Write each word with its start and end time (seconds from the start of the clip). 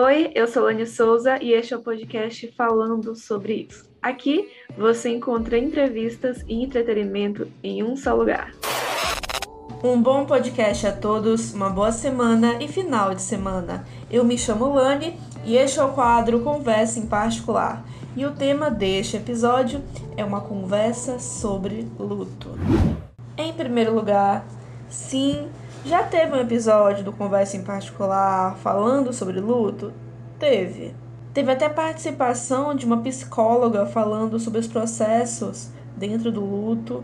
Oi, 0.00 0.30
eu 0.32 0.46
sou 0.46 0.62
Lani 0.62 0.86
Souza 0.86 1.42
e 1.42 1.52
este 1.52 1.74
é 1.74 1.76
o 1.76 1.80
podcast 1.80 2.46
falando 2.56 3.16
sobre 3.16 3.66
isso. 3.68 3.84
Aqui 4.00 4.48
você 4.76 5.08
encontra 5.08 5.58
entrevistas 5.58 6.44
e 6.46 6.62
entretenimento 6.62 7.48
em 7.64 7.82
um 7.82 7.96
só 7.96 8.14
lugar. 8.14 8.54
Um 9.82 10.00
bom 10.00 10.24
podcast 10.24 10.86
a 10.86 10.92
todos, 10.92 11.52
uma 11.52 11.68
boa 11.68 11.90
semana 11.90 12.62
e 12.62 12.68
final 12.68 13.12
de 13.12 13.20
semana. 13.20 13.84
Eu 14.08 14.22
me 14.22 14.38
chamo 14.38 14.72
Lani 14.72 15.18
e 15.44 15.56
este 15.56 15.80
é 15.80 15.82
o 15.82 15.92
quadro 15.92 16.44
Conversa 16.44 17.00
em 17.00 17.06
Particular. 17.08 17.84
E 18.16 18.24
o 18.24 18.30
tema 18.30 18.70
deste 18.70 19.16
episódio 19.16 19.82
é 20.16 20.24
uma 20.24 20.40
conversa 20.40 21.18
sobre 21.18 21.88
luto. 21.98 22.56
Em 23.36 23.52
primeiro 23.52 23.96
lugar, 23.96 24.46
sim, 24.88 25.48
já 25.88 26.02
teve 26.02 26.36
um 26.36 26.40
episódio 26.40 27.02
do 27.02 27.14
Conversa 27.14 27.56
em 27.56 27.62
Particular 27.62 28.54
falando 28.58 29.10
sobre 29.10 29.40
luto? 29.40 29.90
Teve. 30.38 30.94
Teve 31.32 31.50
até 31.50 31.66
participação 31.66 32.74
de 32.74 32.84
uma 32.84 32.98
psicóloga 32.98 33.86
falando 33.86 34.38
sobre 34.38 34.60
os 34.60 34.66
processos 34.66 35.70
dentro 35.96 36.30
do 36.30 36.44
luto, 36.44 37.02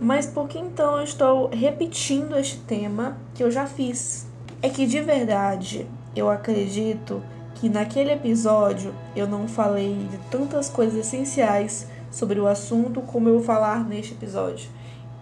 mas 0.00 0.26
por 0.26 0.48
que 0.48 0.58
então 0.58 0.96
eu 0.96 1.04
estou 1.04 1.48
repetindo 1.48 2.36
este 2.36 2.58
tema 2.58 3.16
que 3.34 3.44
eu 3.44 3.52
já 3.52 3.66
fiz? 3.66 4.26
É 4.60 4.68
que 4.68 4.84
de 4.84 5.00
verdade 5.00 5.86
eu 6.16 6.28
acredito 6.28 7.22
que 7.54 7.68
naquele 7.68 8.10
episódio 8.10 8.92
eu 9.14 9.28
não 9.28 9.46
falei 9.46 10.08
de 10.10 10.18
tantas 10.28 10.68
coisas 10.68 11.06
essenciais 11.06 11.86
sobre 12.10 12.40
o 12.40 12.48
assunto 12.48 13.00
como 13.00 13.28
eu 13.28 13.34
vou 13.34 13.44
falar 13.44 13.84
neste 13.84 14.12
episódio. 14.12 14.68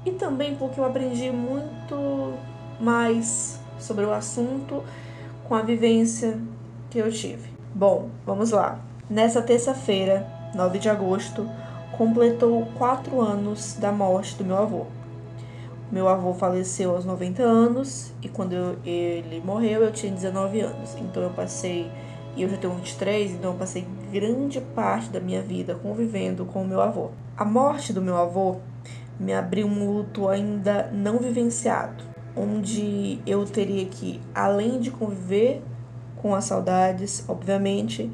E 0.06 0.12
também 0.12 0.54
porque 0.54 0.80
eu 0.80 0.84
aprendi 0.84 1.30
muito 1.30 2.32
mais 2.80 3.60
sobre 3.78 4.04
o 4.04 4.12
assunto 4.12 4.82
com 5.44 5.54
a 5.54 5.62
vivência 5.62 6.38
que 6.90 6.98
eu 6.98 7.10
tive. 7.10 7.50
Bom, 7.74 8.08
vamos 8.24 8.50
lá. 8.50 8.80
Nessa 9.08 9.42
terça-feira, 9.42 10.26
9 10.54 10.78
de 10.78 10.88
agosto, 10.88 11.48
completou 11.96 12.66
quatro 12.78 13.20
anos 13.20 13.76
da 13.78 13.92
morte 13.92 14.36
do 14.36 14.44
meu 14.44 14.56
avô. 14.56 14.86
Meu 15.90 16.08
avô 16.08 16.32
faleceu 16.32 16.94
aos 16.94 17.04
90 17.04 17.42
anos 17.42 18.12
e 18.22 18.28
quando 18.28 18.54
eu, 18.54 18.78
ele 18.84 19.42
morreu 19.44 19.82
eu 19.82 19.92
tinha 19.92 20.12
19 20.12 20.60
anos. 20.60 20.94
Então 20.96 21.22
eu 21.22 21.30
passei, 21.30 21.90
e 22.34 22.42
eu 22.42 22.48
já 22.48 22.56
tenho 22.56 22.74
23, 22.74 23.32
então 23.32 23.52
eu 23.52 23.58
passei 23.58 23.86
grande 24.10 24.60
parte 24.60 25.10
da 25.10 25.20
minha 25.20 25.42
vida 25.42 25.74
convivendo 25.74 26.46
com 26.46 26.62
o 26.62 26.66
meu 26.66 26.80
avô. 26.80 27.10
A 27.36 27.44
morte 27.44 27.92
do 27.92 28.00
meu 28.00 28.16
avô 28.16 28.56
me 29.20 29.34
abriu 29.34 29.66
um 29.66 29.86
luto 29.86 30.28
ainda 30.28 30.90
não 30.92 31.18
vivenciado 31.18 32.11
onde 32.36 33.20
eu 33.26 33.44
teria 33.44 33.84
que, 33.86 34.20
além 34.34 34.80
de 34.80 34.90
conviver 34.90 35.62
com 36.16 36.34
as 36.34 36.44
saudades, 36.44 37.24
obviamente, 37.28 38.10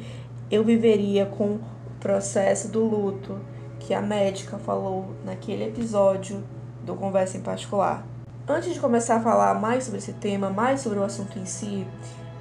eu 0.50 0.64
viveria 0.64 1.27
com 1.27 1.55
o 1.55 1.60
processo 2.00 2.69
do 2.69 2.84
luto 2.84 3.38
que 3.78 3.92
a 3.94 4.00
médica 4.00 4.58
falou 4.58 5.14
naquele 5.25 5.64
episódio 5.64 6.42
do 6.84 6.94
Conversa 6.94 7.36
em 7.36 7.41
Particular. 7.41 8.05
Antes 8.47 8.72
de 8.72 8.80
começar 8.80 9.16
a 9.16 9.20
falar 9.20 9.55
mais 9.55 9.84
sobre 9.84 9.98
esse 9.98 10.14
tema, 10.14 10.48
mais 10.48 10.80
sobre 10.80 10.98
o 10.98 11.05
assunto 11.05 11.38
em 11.38 11.44
si, 11.44 11.86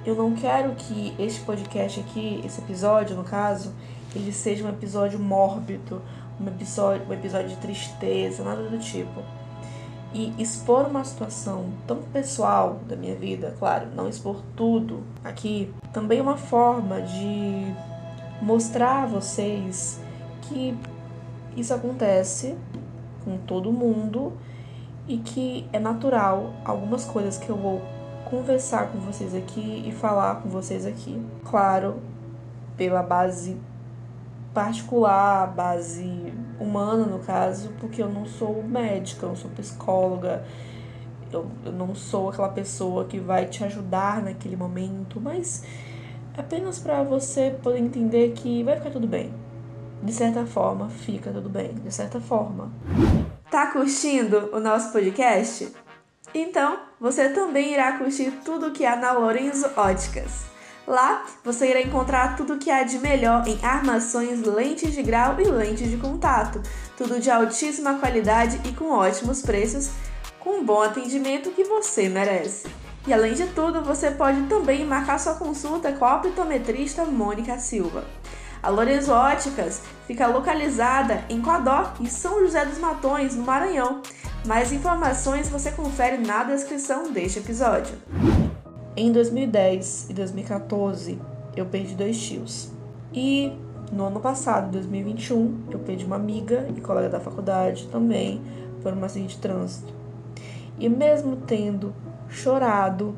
eu 0.06 0.14
não 0.14 0.32
quero 0.34 0.74
que 0.74 1.14
este 1.18 1.40
podcast 1.40 2.00
aqui, 2.00 2.40
esse 2.44 2.60
episódio 2.60 3.14
no 3.14 3.24
caso, 3.24 3.74
ele 4.16 4.32
seja 4.32 4.64
um 4.64 4.70
episódio 4.70 5.18
mórbido, 5.18 6.00
um 6.40 6.48
episódio, 6.48 7.06
um 7.06 7.12
episódio 7.12 7.50
de 7.50 7.56
tristeza, 7.56 8.42
nada 8.42 8.62
do 8.62 8.78
tipo 8.78 9.22
e 10.12 10.34
expor 10.38 10.86
uma 10.86 11.04
situação 11.04 11.66
tão 11.86 11.98
pessoal 11.98 12.80
da 12.88 12.96
minha 12.96 13.14
vida, 13.14 13.54
claro, 13.58 13.88
não 13.94 14.08
expor 14.08 14.42
tudo 14.56 15.02
aqui, 15.22 15.72
também 15.92 16.18
é 16.18 16.22
uma 16.22 16.36
forma 16.36 17.02
de 17.02 17.74
mostrar 18.40 19.02
a 19.02 19.06
vocês 19.06 20.00
que 20.42 20.76
isso 21.56 21.74
acontece 21.74 22.56
com 23.24 23.36
todo 23.38 23.72
mundo 23.72 24.32
e 25.06 25.18
que 25.18 25.68
é 25.72 25.78
natural 25.78 26.54
algumas 26.64 27.04
coisas 27.04 27.36
que 27.36 27.48
eu 27.48 27.56
vou 27.56 27.82
conversar 28.30 28.88
com 28.88 28.98
vocês 28.98 29.34
aqui 29.34 29.84
e 29.86 29.92
falar 29.92 30.36
com 30.36 30.48
vocês 30.48 30.86
aqui. 30.86 31.20
Claro, 31.44 31.96
pela 32.76 33.02
base 33.02 33.56
particular, 34.52 35.48
base 35.48 36.32
humana 36.58 37.04
no 37.04 37.18
caso, 37.20 37.70
porque 37.80 38.02
eu 38.02 38.08
não 38.08 38.26
sou 38.26 38.62
médica, 38.62 39.24
eu 39.24 39.30
não 39.30 39.36
sou 39.36 39.50
psicóloga, 39.50 40.44
eu, 41.32 41.46
eu 41.64 41.72
não 41.72 41.94
sou 41.94 42.30
aquela 42.30 42.48
pessoa 42.48 43.04
que 43.04 43.18
vai 43.18 43.46
te 43.46 43.64
ajudar 43.64 44.22
naquele 44.22 44.56
momento, 44.56 45.20
mas 45.20 45.64
apenas 46.36 46.78
para 46.78 47.02
você 47.02 47.54
poder 47.62 47.78
entender 47.78 48.32
que 48.32 48.62
vai 48.62 48.76
ficar 48.76 48.90
tudo 48.90 49.06
bem. 49.06 49.32
De 50.02 50.12
certa 50.12 50.46
forma, 50.46 50.88
fica 50.88 51.32
tudo 51.32 51.48
bem, 51.48 51.74
de 51.74 51.92
certa 51.92 52.20
forma. 52.20 52.70
Tá 53.50 53.72
curtindo 53.72 54.50
o 54.52 54.60
nosso 54.60 54.92
podcast? 54.92 55.72
Então, 56.32 56.78
você 57.00 57.30
também 57.30 57.72
irá 57.72 57.98
curtir 57.98 58.30
tudo 58.44 58.70
que 58.70 58.84
há 58.84 58.94
na 58.94 59.12
Lorenzo 59.12 59.68
Óticas. 59.76 60.57
Lá 60.88 61.26
você 61.44 61.68
irá 61.68 61.82
encontrar 61.82 62.34
tudo 62.34 62.54
o 62.54 62.58
que 62.58 62.70
há 62.70 62.82
de 62.82 62.98
melhor 62.98 63.46
em 63.46 63.62
armações, 63.62 64.40
lentes 64.40 64.94
de 64.94 65.02
grau 65.02 65.38
e 65.38 65.44
lentes 65.44 65.90
de 65.90 65.98
contato. 65.98 66.62
Tudo 66.96 67.20
de 67.20 67.30
altíssima 67.30 67.98
qualidade 67.98 68.58
e 68.64 68.72
com 68.72 68.90
ótimos 68.90 69.42
preços, 69.42 69.90
com 70.40 70.60
um 70.60 70.64
bom 70.64 70.80
atendimento 70.80 71.50
que 71.50 71.62
você 71.62 72.08
merece. 72.08 72.66
E 73.06 73.12
além 73.12 73.34
de 73.34 73.46
tudo, 73.48 73.82
você 73.82 74.10
pode 74.10 74.40
também 74.44 74.82
marcar 74.86 75.20
sua 75.20 75.34
consulta 75.34 75.92
com 75.92 76.06
a 76.06 76.16
optometrista 76.16 77.04
Mônica 77.04 77.58
Silva. 77.58 78.04
A 78.62 78.70
Lorenzo 78.70 79.12
Óticas 79.12 79.82
fica 80.06 80.26
localizada 80.26 81.22
em 81.28 81.42
Codó 81.42 81.92
e 82.00 82.08
São 82.08 82.40
José 82.40 82.64
dos 82.64 82.78
Matões, 82.78 83.36
no 83.36 83.44
Maranhão. 83.44 84.00
Mais 84.46 84.72
informações 84.72 85.50
você 85.50 85.70
confere 85.70 86.16
na 86.16 86.44
descrição 86.44 87.12
deste 87.12 87.40
episódio. 87.40 87.94
Em 89.00 89.12
2010 89.12 90.10
e 90.10 90.12
2014, 90.12 91.20
eu 91.54 91.66
perdi 91.66 91.94
dois 91.94 92.20
tios. 92.20 92.72
E 93.12 93.52
no 93.92 94.06
ano 94.06 94.18
passado, 94.18 94.72
2021, 94.72 95.66
eu 95.70 95.78
perdi 95.78 96.04
uma 96.04 96.16
amiga 96.16 96.68
e 96.76 96.80
colega 96.80 97.08
da 97.08 97.20
faculdade 97.20 97.86
também 97.92 98.42
por 98.82 98.92
um 98.92 99.04
acidente 99.04 99.36
de 99.36 99.40
trânsito. 99.40 99.94
E 100.80 100.88
mesmo 100.88 101.36
tendo 101.36 101.94
chorado 102.28 103.14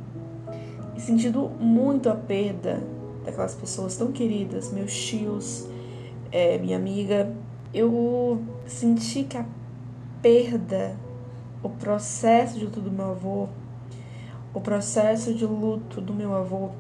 e 0.95 1.01
sentido 1.01 1.51
muito 1.59 2.11
a 2.11 2.15
perda 2.15 2.83
daquelas 3.25 3.55
pessoas 3.55 3.97
tão 3.97 4.13
queridas, 4.13 4.71
meus 4.71 4.95
tios, 4.95 5.67
é, 6.31 6.59
minha 6.59 6.77
amiga, 6.77 7.35
eu 7.73 8.43
senti 8.67 9.25
que 9.25 9.39
a 9.39 9.47
perda, 10.21 10.95
o 11.63 11.71
processo 11.71 12.59
de 12.59 12.67
tudo 12.67 12.91
do 12.91 12.93
meu 12.95 13.13
avô 13.13 13.49
o 14.53 14.61
processo 14.61 15.33
de 15.35 15.45
luto 15.45 16.01
do 16.01 16.13
meu 16.13 16.35
avô 16.35 16.71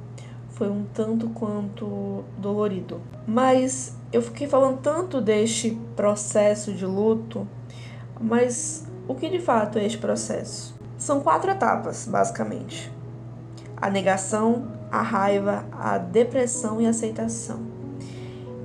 foi 0.50 0.69
um 0.69 0.84
tanto 0.92 1.28
quanto 1.31 2.25
dolorido. 2.36 3.00
Mas 3.26 3.97
eu 4.12 4.20
fiquei 4.20 4.47
falando 4.47 4.81
tanto 4.81 5.20
deste 5.20 5.78
processo 5.97 6.72
de 6.72 6.84
luto, 6.84 7.47
mas 8.20 8.86
o 9.08 9.14
que 9.14 9.28
de 9.28 9.38
fato 9.38 9.78
é 9.78 9.86
este 9.86 9.98
processo? 9.98 10.75
São 10.98 11.20
quatro 11.20 11.50
etapas, 11.50 12.06
basicamente: 12.06 12.92
a 13.76 13.88
negação, 13.88 14.69
a 14.91 15.00
raiva, 15.00 15.64
a 15.72 15.97
depressão 15.97 16.81
e 16.81 16.87
a 16.87 16.91
aceitação. 16.91 17.60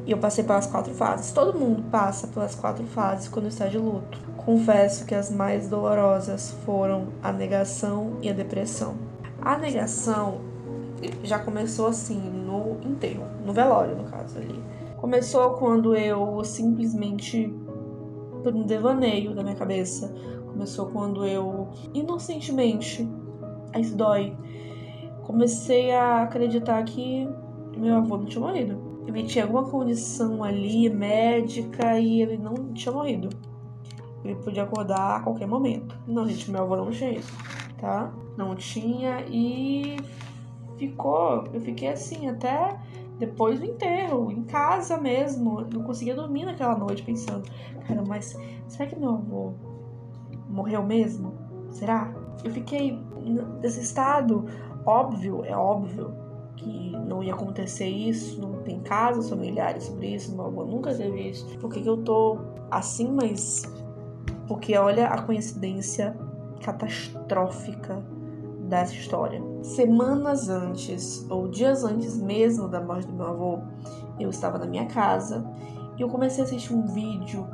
E 0.05 0.11
eu 0.11 0.17
passei 0.17 0.43
pelas 0.43 0.67
quatro 0.67 0.93
fases. 0.93 1.31
Todo 1.31 1.57
mundo 1.57 1.83
passa 1.89 2.27
pelas 2.27 2.53
quatro 2.53 2.85
fases 2.85 3.27
quando 3.27 3.47
está 3.47 3.67
de 3.67 3.77
luto. 3.77 4.19
Confesso 4.45 5.05
que 5.07 5.15
as 5.15 5.31
mais 5.31 5.67
dolorosas 5.67 6.51
foram 6.63 7.07
a 7.23 7.31
negação 7.31 8.17
e 8.21 8.29
a 8.29 8.33
depressão. 8.33 8.95
A 9.41 9.57
negação 9.57 10.39
já 11.23 11.39
começou 11.39 11.87
assim 11.87 12.19
no 12.19 12.77
enterro, 12.87 13.25
no 13.43 13.51
velório, 13.51 13.95
no 13.95 14.03
caso 14.03 14.37
ali. 14.37 14.63
Começou 14.97 15.51
quando 15.55 15.95
eu 15.95 16.43
simplesmente 16.43 17.51
por 18.43 18.53
um 18.53 18.63
devaneio 18.63 19.33
da 19.33 19.41
minha 19.41 19.55
cabeça, 19.55 20.13
começou 20.51 20.85
quando 20.91 21.25
eu 21.25 21.69
inocentemente, 21.95 23.09
isso 23.75 23.97
dói, 23.97 24.37
comecei 25.23 25.91
a 25.91 26.21
acreditar 26.21 26.83
que 26.83 27.27
meu 27.75 27.95
avô 27.95 28.17
não 28.17 28.25
tinha 28.25 28.45
morrido. 28.45 28.79
Ele 29.07 29.23
tinha 29.23 29.45
alguma 29.45 29.63
condição 29.63 30.43
ali 30.43 30.87
médica 30.87 31.99
e 31.99 32.21
ele 32.21 32.37
não 32.37 32.53
tinha 32.73 32.93
morrido. 32.93 33.29
Ele 34.25 34.35
podia 34.35 34.63
acordar 34.63 35.17
a 35.17 35.19
qualquer 35.21 35.47
momento. 35.47 35.97
Não, 36.07 36.27
gente, 36.27 36.49
meu 36.49 36.63
avô 36.63 36.75
não 36.75 36.89
tinha 36.89 37.11
isso, 37.11 37.31
tá? 37.79 38.11
Não 38.35 38.55
tinha 38.55 39.23
e 39.29 39.97
ficou. 40.77 41.45
Eu 41.53 41.61
fiquei 41.61 41.89
assim 41.89 42.27
até 42.27 42.77
depois 43.19 43.59
do 43.59 43.65
enterro, 43.65 44.31
em 44.31 44.43
casa 44.43 44.97
mesmo. 44.97 45.61
Não 45.71 45.83
conseguia 45.83 46.15
dormir 46.15 46.45
naquela 46.45 46.75
noite 46.75 47.03
pensando, 47.03 47.43
cara, 47.87 48.03
mas 48.05 48.37
será 48.67 48.89
que 48.89 48.95
meu 48.95 49.11
avô 49.11 49.53
morreu 50.49 50.83
mesmo? 50.83 51.33
Será? 51.69 52.13
Eu 52.43 52.51
fiquei 52.51 52.99
nesse 53.61 53.81
estado 53.81 54.45
óbvio, 54.85 55.43
é 55.45 55.55
óbvio 55.55 56.13
que 56.55 56.91
não 56.91 57.23
ia 57.23 57.33
acontecer 57.33 57.87
isso, 57.87 58.39
não 58.39 58.61
tem 58.63 58.79
casos 58.79 59.29
familiares 59.29 59.83
sobre 59.83 60.15
isso, 60.15 60.33
meu 60.35 60.45
avô 60.45 60.63
nunca 60.63 60.93
teve 60.93 61.29
isso. 61.29 61.45
Por 61.59 61.71
que, 61.71 61.81
que 61.81 61.89
eu 61.89 61.97
tô 61.97 62.37
assim, 62.71 63.11
mas. 63.11 63.63
Porque 64.47 64.77
olha 64.77 65.07
a 65.07 65.21
coincidência 65.21 66.15
catastrófica 66.61 68.03
dessa 68.67 68.93
história. 68.93 69.41
Semanas 69.61 70.49
antes, 70.49 71.25
ou 71.29 71.47
dias 71.47 71.83
antes 71.83 72.19
mesmo 72.21 72.67
da 72.67 72.81
morte 72.81 73.07
do 73.07 73.13
meu 73.13 73.27
avô, 73.27 73.59
eu 74.19 74.29
estava 74.29 74.57
na 74.57 74.65
minha 74.65 74.85
casa 74.87 75.45
e 75.97 76.01
eu 76.01 76.09
comecei 76.09 76.43
a 76.43 76.47
assistir 76.47 76.73
um 76.73 76.85
vídeo. 76.87 77.47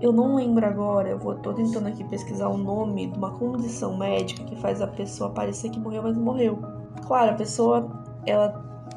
Eu 0.00 0.12
não 0.12 0.36
lembro 0.36 0.64
agora, 0.64 1.08
eu 1.08 1.18
vou, 1.18 1.34
tô 1.36 1.52
tentando 1.52 1.88
aqui 1.88 2.04
pesquisar 2.04 2.48
o 2.48 2.56
nome 2.56 3.08
de 3.08 3.18
uma 3.18 3.32
condição 3.32 3.96
médica 3.96 4.44
que 4.44 4.56
faz 4.56 4.80
a 4.80 4.86
pessoa 4.86 5.30
parecer 5.30 5.70
que 5.70 5.80
morreu, 5.80 6.02
mas 6.02 6.16
não 6.16 6.22
morreu. 6.22 6.58
Claro, 7.06 7.32
a 7.32 7.34
pessoa 7.34 7.90
ela 8.24 8.48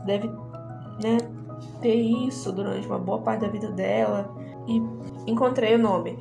deve 0.06 0.28
né, 1.02 1.18
ter 1.82 1.96
isso 1.96 2.52
durante 2.52 2.86
uma 2.86 3.00
boa 3.00 3.20
parte 3.20 3.42
da 3.42 3.48
vida 3.48 3.72
dela 3.72 4.32
e 4.68 4.82
encontrei 5.30 5.76
o 5.76 5.80
nome. 5.80 6.18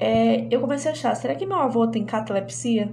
É, 0.00 0.46
eu 0.50 0.62
comecei 0.62 0.90
a 0.90 0.94
achar, 0.94 1.14
será 1.14 1.34
que 1.34 1.44
meu 1.44 1.58
avô 1.58 1.86
tem 1.86 2.06
catalepsia? 2.06 2.90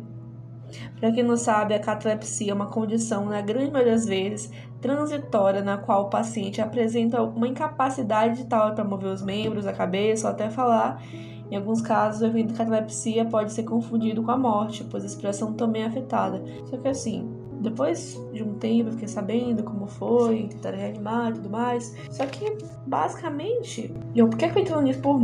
Para 1.00 1.10
quem 1.14 1.24
não 1.24 1.38
sabe, 1.38 1.74
a 1.74 1.80
catalepsia 1.80 2.52
é 2.52 2.54
uma 2.54 2.66
condição, 2.66 3.26
na 3.28 3.40
grande 3.40 3.72
maioria 3.72 3.94
das 3.94 4.06
vezes, 4.06 4.52
transitória, 4.82 5.64
na 5.64 5.78
qual 5.78 6.04
o 6.04 6.10
paciente 6.10 6.60
apresenta 6.60 7.24
uma 7.24 7.48
incapacidade 7.48 8.44
tal 8.48 8.76
para 8.76 8.84
mover 8.84 9.14
os 9.14 9.22
membros, 9.22 9.66
a 9.66 9.72
cabeça 9.72 10.28
ou 10.28 10.34
até 10.34 10.50
falar. 10.50 11.02
Em 11.50 11.56
alguns 11.56 11.82
casos, 11.82 12.22
o 12.22 12.26
evento 12.26 12.52
de 12.52 12.58
catalepsia 12.58 13.24
pode 13.24 13.54
ser 13.54 13.64
confundido 13.64 14.22
com 14.22 14.32
a 14.32 14.38
morte, 14.38 14.84
pois 14.84 15.04
a 15.04 15.08
expressão 15.08 15.54
também 15.54 15.84
é 15.84 15.86
afetada. 15.86 16.44
Só 16.66 16.76
que 16.76 16.90
assim, 16.90 17.32
depois 17.70 18.20
de 18.34 18.44
um 18.44 18.54
tempo 18.56 18.90
eu 18.90 18.94
fiquei 18.94 19.08
sabendo 19.08 19.64
como 19.64 19.88
foi, 19.88 20.48
tentar 20.48 20.72
reanimar 20.72 21.32
e 21.32 21.34
tudo 21.34 21.50
mais. 21.50 21.96
Só 22.10 22.26
que, 22.26 22.58
basicamente, 22.86 23.94
eu 24.16 24.30
fiquei 24.32 24.50
acreditando 24.50 24.82
nisso 24.82 25.00
por, 25.00 25.20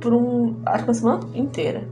por 0.00 0.14
um. 0.14 0.56
acho 0.66 0.84
que 0.84 0.90
uma 0.90 0.94
semana 0.94 1.28
inteira. 1.34 1.88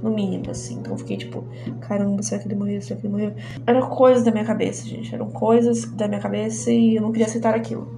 No 0.00 0.12
mínimo, 0.12 0.48
assim. 0.48 0.76
Então 0.78 0.92
eu 0.92 0.98
fiquei 0.98 1.16
tipo, 1.16 1.44
caramba, 1.80 2.22
será 2.22 2.40
que 2.40 2.46
ele 2.46 2.54
morreu? 2.54 2.80
Será 2.80 3.00
que 3.00 3.06
ele 3.06 3.12
morreu? 3.12 3.34
Eram 3.66 3.88
coisas 3.88 4.22
da 4.22 4.30
minha 4.30 4.44
cabeça, 4.44 4.86
gente. 4.86 5.12
Eram 5.12 5.28
coisas 5.28 5.86
da 5.86 6.06
minha 6.06 6.20
cabeça 6.20 6.70
e 6.70 6.94
eu 6.94 7.02
não 7.02 7.10
queria 7.10 7.26
aceitar 7.26 7.52
aquilo. 7.52 7.88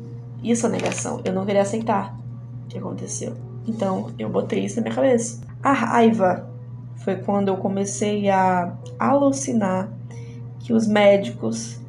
Isso 0.43 0.67
é 0.67 0.71
negação. 0.71 1.21
Eu 1.27 1.35
não 1.35 1.45
queria 1.45 1.61
aceitar 1.61 2.19
o 2.65 2.69
que 2.69 2.79
aconteceu. 2.79 3.35
Então 3.69 4.11
eu 4.19 4.31
botei 4.31 4.65
isso 4.65 4.77
na 4.77 4.83
minha 4.83 4.95
cabeça. 4.95 5.43
A 5.63 5.73
raiva 5.73 6.49
foi 6.97 7.17
quando 7.17 7.49
eu 7.49 7.59
comecei 7.59 8.31
a 8.31 8.79
alucinar 8.99 9.93
que 10.71 10.75
os 10.75 10.87
médicos 10.87 11.81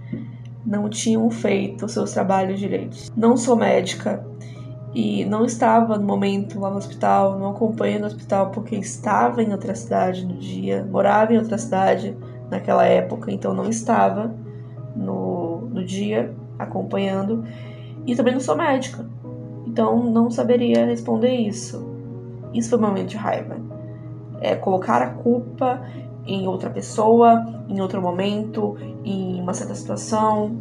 não 0.65 0.89
tinham 0.89 1.29
feito 1.29 1.87
seus 1.87 2.13
trabalhos 2.13 2.59
direitos. 2.59 3.11
Não 3.15 3.37
sou 3.37 3.55
médica 3.55 4.25
e 4.91 5.23
não 5.25 5.45
estava 5.45 5.99
no 5.99 6.03
momento 6.03 6.59
lá 6.59 6.71
no 6.71 6.77
hospital, 6.77 7.37
não 7.37 7.51
acompanhei 7.51 7.99
no 7.99 8.07
hospital 8.07 8.49
porque 8.49 8.75
estava 8.75 9.43
em 9.43 9.51
outra 9.51 9.75
cidade 9.75 10.25
no 10.25 10.33
dia, 10.33 10.83
morava 10.89 11.31
em 11.31 11.37
outra 11.37 11.59
cidade 11.59 12.17
naquela 12.49 12.83
época, 12.83 13.31
então 13.31 13.53
não 13.53 13.69
estava 13.69 14.33
no, 14.95 15.61
no 15.69 15.85
dia 15.85 16.33
acompanhando 16.57 17.43
e 18.07 18.15
também 18.15 18.33
não 18.33 18.41
sou 18.41 18.55
médica, 18.55 19.05
então 19.67 20.09
não 20.09 20.31
saberia 20.31 20.87
responder 20.87 21.35
isso. 21.35 21.87
Isso 22.51 22.71
foi 22.71 22.79
um 22.79 22.81
momento 22.81 23.09
de 23.09 23.17
raiva. 23.17 23.57
É 24.41 24.55
colocar 24.55 25.03
a 25.03 25.11
culpa 25.11 25.79
em 26.25 26.47
outra 26.47 26.69
pessoa, 26.69 27.45
em 27.67 27.81
outro 27.81 28.01
momento, 28.01 28.77
em 29.03 29.39
uma 29.39 29.53
certa 29.53 29.75
situação, 29.75 30.55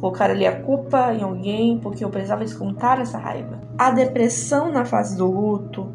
colocar 0.00 0.30
ali 0.30 0.46
a 0.46 0.60
culpa 0.60 1.12
em 1.14 1.22
alguém, 1.22 1.78
porque 1.78 2.04
eu 2.04 2.10
precisava 2.10 2.44
descontar 2.44 3.00
essa 3.00 3.18
raiva. 3.18 3.60
A 3.78 3.90
depressão 3.90 4.72
na 4.72 4.84
fase 4.84 5.16
do 5.16 5.30
luto 5.30 5.86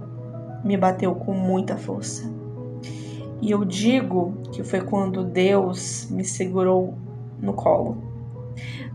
me 0.63 0.77
bateu 0.77 1.13
com 1.15 1.33
muita 1.33 1.77
força. 1.77 2.31
E 3.41 3.49
eu 3.49 3.65
digo 3.65 4.33
que 4.51 4.63
foi 4.63 4.81
quando 4.81 5.23
Deus 5.23 6.07
me 6.11 6.23
segurou 6.23 6.93
no 7.39 7.53
colo. 7.53 7.97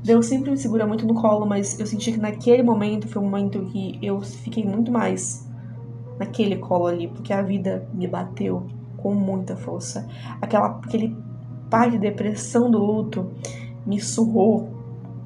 Deus 0.05 0.27
sempre 0.27 0.53
me 0.53 0.57
segura 0.57 0.87
muito 0.87 1.05
no 1.05 1.15
colo, 1.15 1.45
mas 1.45 1.81
eu 1.81 1.87
senti 1.87 2.13
que 2.13 2.19
naquele 2.19 2.63
momento 2.63 3.09
foi 3.09 3.21
um 3.21 3.25
momento 3.25 3.65
que 3.67 3.99
eu 4.01 4.21
fiquei 4.21 4.65
muito 4.65 4.93
mais 4.93 5.45
naquele 6.19 6.57
colo 6.57 6.87
ali, 6.87 7.09
porque 7.09 7.33
a 7.33 7.43
vida 7.43 7.89
me 7.93 8.07
bateu 8.07 8.67
com 9.07 9.15
muita 9.15 9.55
força. 9.55 10.05
Aquela, 10.43 10.81
aquele 10.85 11.17
par 11.71 11.89
de 11.89 11.97
depressão 11.97 12.69
do 12.69 12.79
luto 12.79 13.31
me 13.87 14.01
surrou 14.01 14.69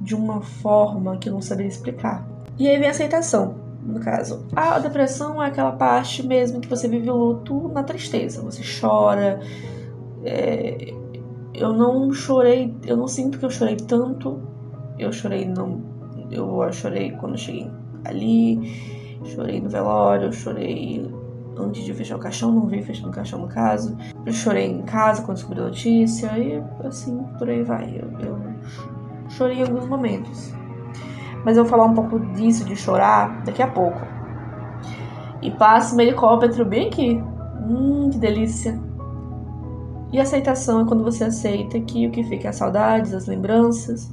de 0.02 0.14
uma 0.14 0.42
forma 0.42 1.16
que 1.16 1.30
eu 1.30 1.32
não 1.32 1.40
sabia 1.40 1.66
explicar. 1.66 2.28
E 2.58 2.68
aí 2.68 2.76
vem 2.76 2.88
a 2.88 2.90
aceitação, 2.90 3.54
no 3.82 3.98
caso. 4.00 4.44
A 4.54 4.78
depressão 4.78 5.42
é 5.42 5.46
aquela 5.46 5.72
parte 5.72 6.26
mesmo 6.26 6.60
que 6.60 6.68
você 6.68 6.86
vive 6.88 7.08
o 7.08 7.16
luto 7.16 7.68
na 7.68 7.82
tristeza. 7.82 8.42
Você 8.42 8.60
chora. 8.80 9.40
É... 10.24 10.92
Eu 11.54 11.72
não 11.72 12.12
chorei, 12.12 12.74
eu 12.86 12.98
não 12.98 13.08
sinto 13.08 13.38
que 13.38 13.46
eu 13.46 13.50
chorei 13.50 13.76
tanto. 13.76 14.42
Eu 14.98 15.10
chorei 15.10 15.46
não, 15.46 15.80
eu 16.30 16.70
chorei 16.70 17.12
quando 17.12 17.38
cheguei 17.38 17.70
ali, 18.04 19.16
chorei 19.24 19.58
no 19.58 19.70
velório, 19.70 20.30
chorei 20.32 21.10
antes 21.64 21.84
de 21.84 21.94
fechar 21.94 22.16
o 22.16 22.18
caixão, 22.18 22.52
não 22.52 22.66
vi 22.66 22.82
fechando 22.82 23.08
o 23.08 23.12
caixão 23.12 23.40
no 23.40 23.48
caso. 23.48 23.96
Eu 24.24 24.32
chorei 24.32 24.66
em 24.66 24.82
casa 24.82 25.22
quando 25.22 25.36
descobri 25.36 25.60
a 25.60 25.64
notícia 25.64 26.38
e 26.38 26.62
assim 26.84 27.22
por 27.38 27.48
aí 27.48 27.62
vai. 27.62 27.96
Eu, 27.96 28.10
eu 28.20 28.38
chorei 29.28 29.58
em 29.58 29.62
alguns 29.62 29.86
momentos. 29.86 30.52
Mas 31.44 31.56
eu 31.56 31.64
vou 31.64 31.70
falar 31.70 31.86
um 31.86 31.94
pouco 31.94 32.18
disso, 32.34 32.64
de 32.64 32.76
chorar, 32.76 33.42
daqui 33.44 33.62
a 33.62 33.66
pouco. 33.66 34.00
E 35.40 35.50
passa 35.50 35.96
um 35.96 36.00
helicóptero 36.00 36.64
bem 36.64 36.88
aqui. 36.88 37.22
Hum, 37.68 38.10
que 38.10 38.18
delícia. 38.18 38.78
E 40.12 40.18
aceitação 40.18 40.82
é 40.82 40.84
quando 40.84 41.04
você 41.04 41.24
aceita 41.24 41.80
que 41.80 42.06
o 42.06 42.10
que 42.10 42.24
fica 42.24 42.48
é 42.48 42.50
a 42.50 42.52
saudades, 42.52 43.14
as 43.14 43.26
lembranças, 43.26 44.12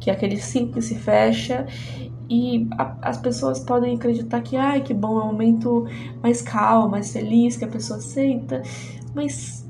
que 0.00 0.10
é 0.10 0.12
aquele 0.12 0.38
ciclo 0.38 0.80
se 0.80 0.94
fecha 0.94 1.66
e 2.28 2.68
a, 2.78 2.96
as 3.02 3.18
pessoas 3.18 3.60
podem 3.60 3.96
acreditar 3.96 4.40
que, 4.40 4.56
ai, 4.56 4.80
que 4.80 4.94
bom, 4.94 5.20
é 5.20 5.24
um 5.24 5.26
momento 5.26 5.86
mais 6.22 6.40
calmo, 6.42 6.88
mais 6.88 7.12
feliz, 7.12 7.56
que 7.56 7.64
a 7.64 7.68
pessoa 7.68 7.98
aceita, 7.98 8.62
mas 9.14 9.64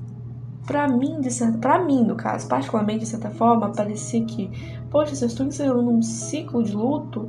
para 0.67 0.89
mim, 0.89 1.21
de 1.21 1.31
certa, 1.31 1.59
pra 1.59 1.79
mim, 1.79 2.05
no 2.05 2.15
caso, 2.15 2.49
particularmente 2.49 3.01
de 3.01 3.07
certa 3.07 3.31
forma, 3.31 3.71
parecia 3.73 4.25
que, 4.25 4.51
poxa, 4.91 5.15
se 5.15 5.25
eu 5.25 5.29
estou 5.29 5.47
inserindo 5.47 5.83
num 5.83 6.03
ciclo 6.03 6.63
de 6.63 6.75
luto, 6.75 7.29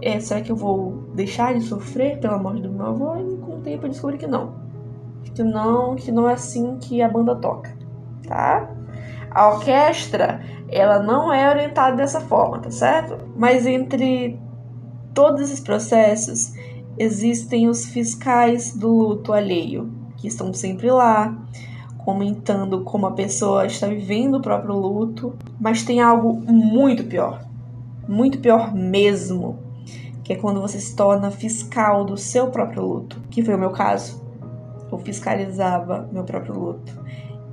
é, 0.00 0.20
será 0.20 0.40
que 0.40 0.52
eu 0.52 0.56
vou 0.56 1.04
deixar 1.14 1.54
de 1.54 1.60
sofrer 1.62 2.20
pela 2.20 2.38
morte 2.38 2.62
do 2.62 2.70
meu 2.70 2.86
avô? 2.86 3.16
E 3.16 3.36
com 3.38 3.56
o 3.56 3.60
tempo 3.60 3.86
eu 3.86 3.90
descobri 3.90 4.16
que 4.16 4.26
não. 4.26 4.54
Que 5.34 5.42
não, 5.42 5.96
que 5.96 6.12
não 6.12 6.28
é 6.28 6.34
assim 6.34 6.78
que 6.78 7.02
a 7.02 7.08
banda 7.08 7.34
toca, 7.36 7.76
tá? 8.26 8.70
A 9.30 9.48
orquestra, 9.50 10.40
ela 10.68 11.00
não 11.00 11.32
é 11.32 11.50
orientada 11.50 11.96
dessa 11.96 12.20
forma, 12.20 12.60
tá 12.60 12.70
certo? 12.70 13.18
Mas 13.36 13.66
entre 13.66 14.38
todos 15.18 15.40
esses 15.40 15.58
processos, 15.58 16.52
existem 16.96 17.68
os 17.68 17.86
fiscais 17.86 18.72
do 18.72 18.88
luto 18.88 19.32
alheio, 19.32 19.90
que 20.16 20.28
estão 20.28 20.54
sempre 20.54 20.88
lá, 20.92 21.36
comentando 22.04 22.84
como 22.84 23.04
a 23.04 23.10
pessoa 23.10 23.66
está 23.66 23.88
vivendo 23.88 24.36
o 24.36 24.40
próprio 24.40 24.76
luto, 24.76 25.34
mas 25.58 25.82
tem 25.82 26.00
algo 26.00 26.34
muito 26.34 27.02
pior, 27.02 27.44
muito 28.06 28.38
pior 28.38 28.72
mesmo, 28.72 29.58
que 30.22 30.34
é 30.34 30.36
quando 30.36 30.60
você 30.60 30.78
se 30.78 30.94
torna 30.94 31.32
fiscal 31.32 32.04
do 32.04 32.16
seu 32.16 32.52
próprio 32.52 32.86
luto, 32.86 33.20
que 33.28 33.42
foi 33.42 33.56
o 33.56 33.58
meu 33.58 33.70
caso. 33.70 34.22
Eu 34.88 34.98
fiscalizava 34.98 36.08
meu 36.12 36.22
próprio 36.22 36.56
luto. 36.56 36.92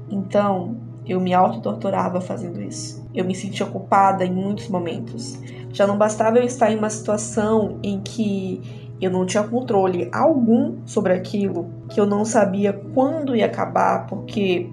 Então, 0.08 0.78
eu 1.04 1.20
me 1.20 1.34
autotorturava 1.34 2.22
fazendo 2.22 2.62
isso. 2.62 3.04
Eu 3.12 3.26
me 3.26 3.34
sentia 3.34 3.66
culpada 3.66 4.24
em 4.24 4.32
muitos 4.32 4.68
momentos. 4.68 5.40
Já 5.76 5.86
não 5.86 5.98
bastava 5.98 6.38
eu 6.38 6.44
estar 6.46 6.72
em 6.72 6.78
uma 6.78 6.90
situação 6.90 7.80
em 7.84 8.00
que 8.00 8.62
eu 9.02 9.12
não 9.12 9.26
tinha 9.26 9.44
controle 9.44 10.10
algum 10.10 10.78
sobre 10.86 11.12
aquilo, 11.12 11.70
que 11.90 12.00
eu 12.00 12.06
não 12.06 12.24
sabia 12.24 12.72
quando 12.94 13.36
ia 13.36 13.46
acabar, 13.46 14.08
porque 14.08 14.70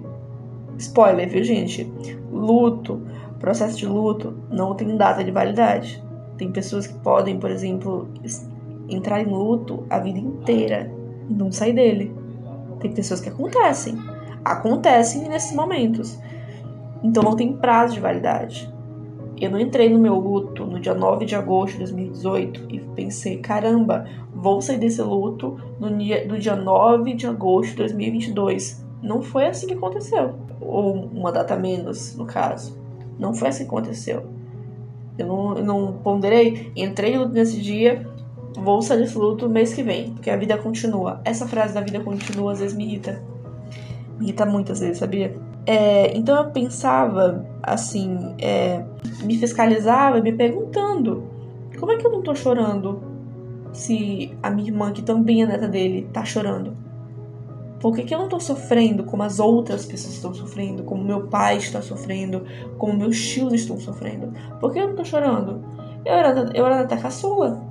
spoiler, 0.77 1.29
viu, 1.29 1.43
gente? 1.43 1.91
Luto, 2.31 3.01
processo 3.37 3.77
de 3.77 3.85
luto 3.85 4.33
não 4.49 4.75
tem 4.75 4.95
data 4.95 5.21
de 5.25 5.29
validade. 5.29 6.01
Tem 6.37 6.49
pessoas 6.49 6.87
que 6.87 6.97
podem, 6.99 7.37
por 7.37 7.51
exemplo, 7.51 8.07
entrar 8.87 9.19
em 9.21 9.25
luto 9.25 9.83
a 9.89 9.99
vida 9.99 10.19
inteira 10.19 10.89
e 11.29 11.33
não 11.33 11.51
sair 11.51 11.73
dele. 11.73 12.15
Tem 12.79 12.93
pessoas 12.93 13.19
que 13.19 13.27
acontecem, 13.27 13.97
acontecem 14.45 15.27
nesses 15.27 15.53
momentos. 15.53 16.17
Então 17.03 17.21
não 17.21 17.35
tem 17.35 17.51
prazo 17.51 17.95
de 17.95 17.99
validade. 17.99 18.72
Eu 19.39 19.49
não 19.49 19.59
entrei 19.59 19.89
no 19.89 19.99
meu 19.99 20.15
luto 20.15 20.65
no 20.65 20.79
dia 20.79 20.93
9 20.93 21.25
de 21.25 21.35
agosto 21.35 21.73
de 21.73 21.79
2018 21.79 22.65
e 22.69 22.79
pensei, 22.95 23.37
caramba, 23.37 24.05
vou 24.33 24.61
sair 24.61 24.77
desse 24.77 25.01
luto 25.01 25.57
no 25.79 25.95
dia, 25.97 26.27
do 26.27 26.37
dia 26.37 26.55
9 26.55 27.13
de 27.13 27.27
agosto 27.27 27.71
de 27.71 27.77
2022. 27.77 28.85
Não 29.01 29.21
foi 29.21 29.47
assim 29.47 29.67
que 29.67 29.73
aconteceu. 29.73 30.35
Ou 30.61 30.93
uma 30.93 31.31
data 31.31 31.55
menos, 31.57 32.15
no 32.15 32.25
caso. 32.25 32.77
Não 33.19 33.33
foi 33.33 33.49
assim 33.49 33.63
que 33.63 33.69
aconteceu. 33.69 34.23
Eu 35.17 35.27
não, 35.27 35.57
eu 35.57 35.65
não 35.65 35.93
ponderei. 35.93 36.71
Entrei 36.75 37.15
no 37.15 37.23
luto 37.23 37.33
nesse 37.33 37.59
dia, 37.59 38.07
vou 38.55 38.81
sair 38.81 38.99
desse 38.99 39.17
luto 39.17 39.49
mês 39.49 39.73
que 39.73 39.83
vem, 39.83 40.11
porque 40.13 40.29
a 40.29 40.37
vida 40.37 40.57
continua. 40.57 41.21
Essa 41.25 41.47
frase 41.47 41.73
da 41.73 41.81
vida 41.81 41.99
continua 41.99 42.53
às 42.53 42.59
vezes 42.59 42.75
me 42.75 42.85
irrita. 42.85 43.21
Me 44.17 44.25
irrita 44.25 44.45
muitas 44.45 44.79
vezes, 44.79 44.97
sabia? 44.99 45.35
É, 45.65 46.15
então 46.17 46.35
eu 46.37 46.51
pensava, 46.51 47.45
assim, 47.61 48.35
é, 48.39 48.83
me 49.23 49.37
fiscalizava, 49.37 50.19
me 50.19 50.33
perguntando: 50.33 51.23
como 51.79 51.91
é 51.91 51.97
que 51.97 52.05
eu 52.05 52.11
não 52.11 52.21
tô 52.21 52.35
chorando 52.35 53.01
se 53.71 54.37
a 54.43 54.49
minha 54.49 54.69
irmã, 54.69 54.91
que 54.91 55.01
também 55.01 55.43
é 55.43 55.45
neta 55.45 55.67
dele, 55.67 56.09
tá 56.11 56.25
chorando? 56.25 56.75
Por 57.79 57.93
que, 57.93 58.03
que 58.03 58.15
eu 58.15 58.19
não 58.19 58.29
tô 58.29 58.39
sofrendo 58.39 59.03
como 59.03 59.23
as 59.23 59.39
outras 59.39 59.85
pessoas 59.85 60.13
estão 60.13 60.33
sofrendo, 60.33 60.83
como 60.83 61.03
meu 61.03 61.27
pai 61.27 61.57
está 61.57 61.81
sofrendo, 61.81 62.45
como 62.77 62.97
meus 62.97 63.19
tios 63.19 63.51
estão 63.53 63.77
sofrendo? 63.77 64.31
Por 64.59 64.71
que 64.71 64.79
eu 64.79 64.87
não 64.87 64.95
tô 64.95 65.03
chorando? 65.03 65.61
Eu 66.05 66.13
era, 66.13 66.49
eu 66.53 66.65
era 66.65 66.77
neta 66.77 66.95
caçula. 66.95 67.61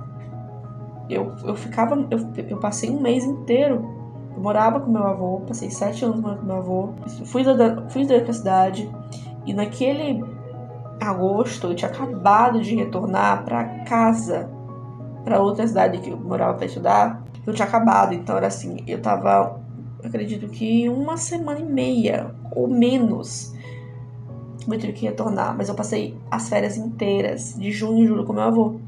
Eu, 1.09 1.33
eu 1.43 1.55
ficava, 1.55 1.95
eu, 2.11 2.19
eu 2.47 2.57
passei 2.57 2.89
um 2.89 3.01
mês 3.01 3.23
inteiro 3.23 4.02
eu 4.35 4.41
morava 4.41 4.79
com 4.79 4.91
meu 4.91 5.03
avô, 5.03 5.41
passei 5.47 5.69
sete 5.69 6.03
anos 6.03 6.19
morando 6.19 6.39
com 6.39 6.45
meu 6.45 6.57
avô. 6.57 6.89
Fui 7.25 7.43
da, 7.43 7.87
fui 7.89 8.05
da 8.05 8.15
outra 8.15 8.33
cidade 8.33 8.89
e 9.45 9.53
naquele 9.53 10.23
agosto 10.99 11.67
eu 11.67 11.75
tinha 11.75 11.89
acabado 11.89 12.61
de 12.61 12.75
retornar 12.75 13.43
para 13.43 13.63
casa, 13.85 14.49
para 15.23 15.41
outra 15.41 15.67
cidade 15.67 15.99
que 15.99 16.09
eu 16.09 16.17
morava 16.17 16.55
para 16.55 16.65
estudar. 16.65 17.23
Eu 17.45 17.53
tinha 17.53 17.67
acabado, 17.67 18.13
então 18.13 18.37
era 18.37 18.47
assim, 18.47 18.77
eu 18.87 19.01
tava, 19.01 19.59
acredito 20.03 20.47
que 20.47 20.89
uma 20.89 21.17
semana 21.17 21.59
e 21.59 21.65
meia 21.65 22.33
ou 22.55 22.67
menos 22.67 23.53
eu 24.67 24.79
tive 24.79 24.93
que 24.93 25.05
retornar, 25.05 25.55
mas 25.55 25.67
eu 25.67 25.75
passei 25.75 26.17
as 26.31 26.47
férias 26.47 26.77
inteiras 26.77 27.55
de 27.57 27.71
junho 27.71 28.03
e 28.03 28.07
julho 28.07 28.23
com 28.23 28.33
meu 28.33 28.43
avô 28.43 28.79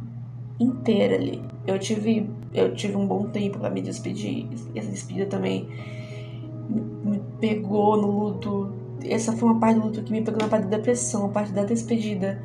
inteira 0.59 1.15
ali. 1.15 1.43
Eu 1.67 1.77
tive 1.77 2.29
eu 2.55 2.73
tive 2.73 2.95
um 2.95 3.05
bom 3.05 3.25
tempo 3.25 3.59
para 3.59 3.69
me 3.69 3.81
despedir. 3.81 4.47
Essa 4.73 4.89
despedida 4.89 5.25
também 5.25 5.67
me 6.69 7.21
pegou 7.39 7.97
no 7.97 8.07
luto. 8.11 8.71
Essa 9.03 9.33
foi 9.33 9.49
uma 9.49 9.59
parte 9.59 9.79
do 9.79 9.87
luto 9.87 10.03
que 10.03 10.11
me 10.11 10.21
pegou 10.21 10.41
na 10.41 10.47
parte 10.47 10.63
da 10.63 10.77
depressão, 10.77 11.25
a 11.25 11.29
parte 11.29 11.51
da 11.51 11.63
despedida. 11.63 12.41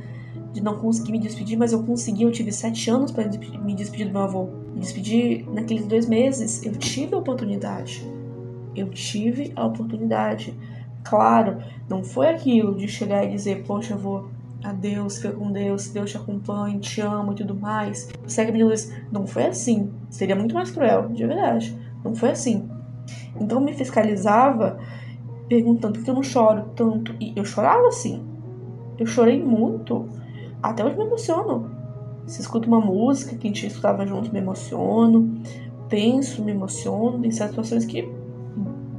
De 0.53 0.61
não 0.61 0.77
conseguir 0.79 1.13
me 1.13 1.19
despedir, 1.19 1.57
mas 1.57 1.73
eu 1.73 1.83
consegui. 1.85 2.25
Eu 2.25 2.33
tive 2.33 2.51
sete 2.51 2.91
anos 2.91 3.13
para 3.13 3.25
me 3.63 3.75
despedir 3.75 4.07
do 4.07 4.13
meu 4.13 4.23
avô. 4.23 4.49
Me 4.75 4.81
despedir 4.81 5.49
naqueles 5.53 5.87
dois 5.87 6.07
meses. 6.07 6.65
Eu 6.65 6.73
tive 6.73 7.15
a 7.15 7.19
oportunidade. 7.19 8.05
Eu 8.75 8.89
tive 8.91 9.53
a 9.55 9.65
oportunidade. 9.65 10.55
Claro, 11.05 11.63
não 11.89 12.03
foi 12.03 12.29
aquilo 12.29 12.75
de 12.75 12.89
chegar 12.89 13.25
e 13.25 13.31
dizer, 13.31 13.65
poxa, 13.65 13.97
vou 13.97 14.29
Adeus, 14.63 15.19
fica 15.19 15.33
com 15.33 15.51
Deus, 15.51 15.89
Deus 15.89 16.11
te 16.11 16.17
acompanhe, 16.17 16.79
te 16.79 17.01
amo 17.01 17.33
e 17.33 17.35
tudo 17.37 17.55
mais. 17.55 18.09
Segue 18.27 18.51
a 18.51 18.53
minha 18.53 18.67
luz. 18.67 18.93
Não 19.11 19.27
foi 19.27 19.47
assim. 19.47 19.91
Seria 20.11 20.37
muito 20.37 20.55
mais 20.55 20.71
cruel, 20.71 21.09
de 21.09 21.27
verdade. 21.27 21.77
Não 22.05 22.15
foi 22.15 22.31
assim. 22.31 22.69
Então 23.41 23.61
me 23.61 23.73
fiscalizava 23.73 24.79
perguntando 25.49 25.99
por 25.99 26.05
que 26.05 26.11
eu 26.11 26.15
não 26.15 26.23
choro 26.23 26.71
tanto. 26.77 27.15
E 27.21 27.33
eu 27.35 27.45
chorava 27.45 27.89
assim. 27.89 28.23
Eu 28.99 29.07
chorei 29.07 29.43
muito. 29.43 30.09
Até 30.63 30.85
hoje 30.85 30.97
me 30.97 31.05
emociono. 31.05 31.71
Se 32.27 32.41
escuta 32.41 32.69
uma 32.69 32.81
música 32.81 33.37
que 33.37 33.47
a 33.47 33.51
gente 33.51 33.67
escutava 33.67 34.07
junto, 34.07 34.33
me 34.33 34.39
emociono. 34.39 35.43
Penso, 35.89 36.45
me 36.45 36.53
emociono. 36.53 37.21
Tem 37.21 37.31
certas 37.31 37.67
situações 37.67 37.85
que 37.87 38.09